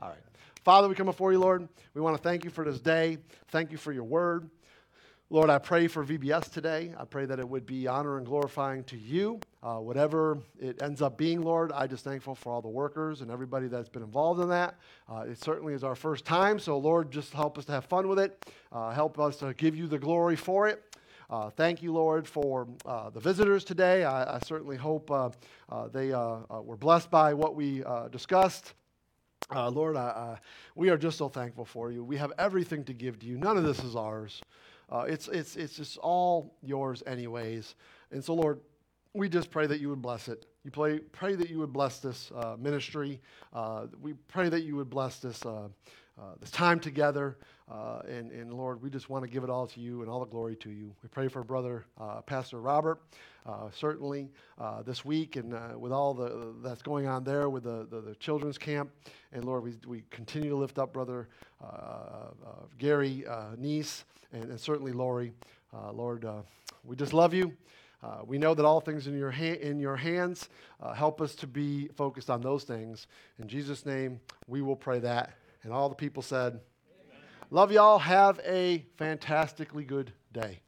[0.00, 0.18] All right.
[0.64, 1.68] Father, we come before you, Lord.
[1.94, 3.18] We want to thank you for this day.
[3.48, 4.50] Thank you for your word.
[5.30, 6.94] Lord, I pray for VBS today.
[6.96, 9.40] I pray that it would be honor and glorifying to you.
[9.62, 13.30] Uh, whatever it ends up being, Lord, I just thankful for all the workers and
[13.30, 14.76] everybody that's been involved in that.
[15.06, 18.08] Uh, it certainly is our first time, so Lord, just help us to have fun
[18.08, 18.50] with it.
[18.72, 20.96] Uh, help us to give you the glory for it.
[21.28, 24.04] Uh, thank you, Lord, for uh, the visitors today.
[24.04, 25.28] I, I certainly hope uh,
[25.92, 28.72] they were blessed by what we discussed.
[29.54, 29.98] Lord,
[30.74, 32.02] we are just so thankful for you.
[32.02, 33.36] We have everything to give to you.
[33.36, 34.40] None of this is ours.
[34.90, 37.74] Uh, it's, it's, it's just all yours, anyways.
[38.10, 38.60] And so, Lord,
[39.14, 40.46] we just pray that you would bless it.
[40.64, 43.20] You pray, pray that you would bless this uh, ministry.
[43.52, 45.44] Uh, we pray that you would bless this,
[46.40, 47.36] this time together.
[47.70, 50.20] Uh, and, and Lord, we just want to give it all to you and all
[50.20, 50.94] the glory to you.
[51.02, 53.02] We pray for brother uh, Pastor Robert,
[53.44, 57.64] uh, certainly uh, this week, and uh, with all the that's going on there with
[57.64, 58.90] the, the, the, children's camp.
[59.32, 61.28] And Lord, we, we continue to lift up brother
[61.62, 62.30] uh,
[62.78, 63.24] Gary
[63.58, 65.32] Niece and, and, certainly Lori.
[65.92, 66.26] Lord,
[66.84, 67.52] we just love you.
[68.26, 70.48] we know that all things in your ha- in your hands.
[70.94, 73.08] help us to be focused on those things.
[73.38, 75.34] In Jesus' name, we will pray that.
[75.62, 76.60] And all the people said.
[77.50, 77.98] Love y'all.
[77.98, 80.60] Have a fantastically good day.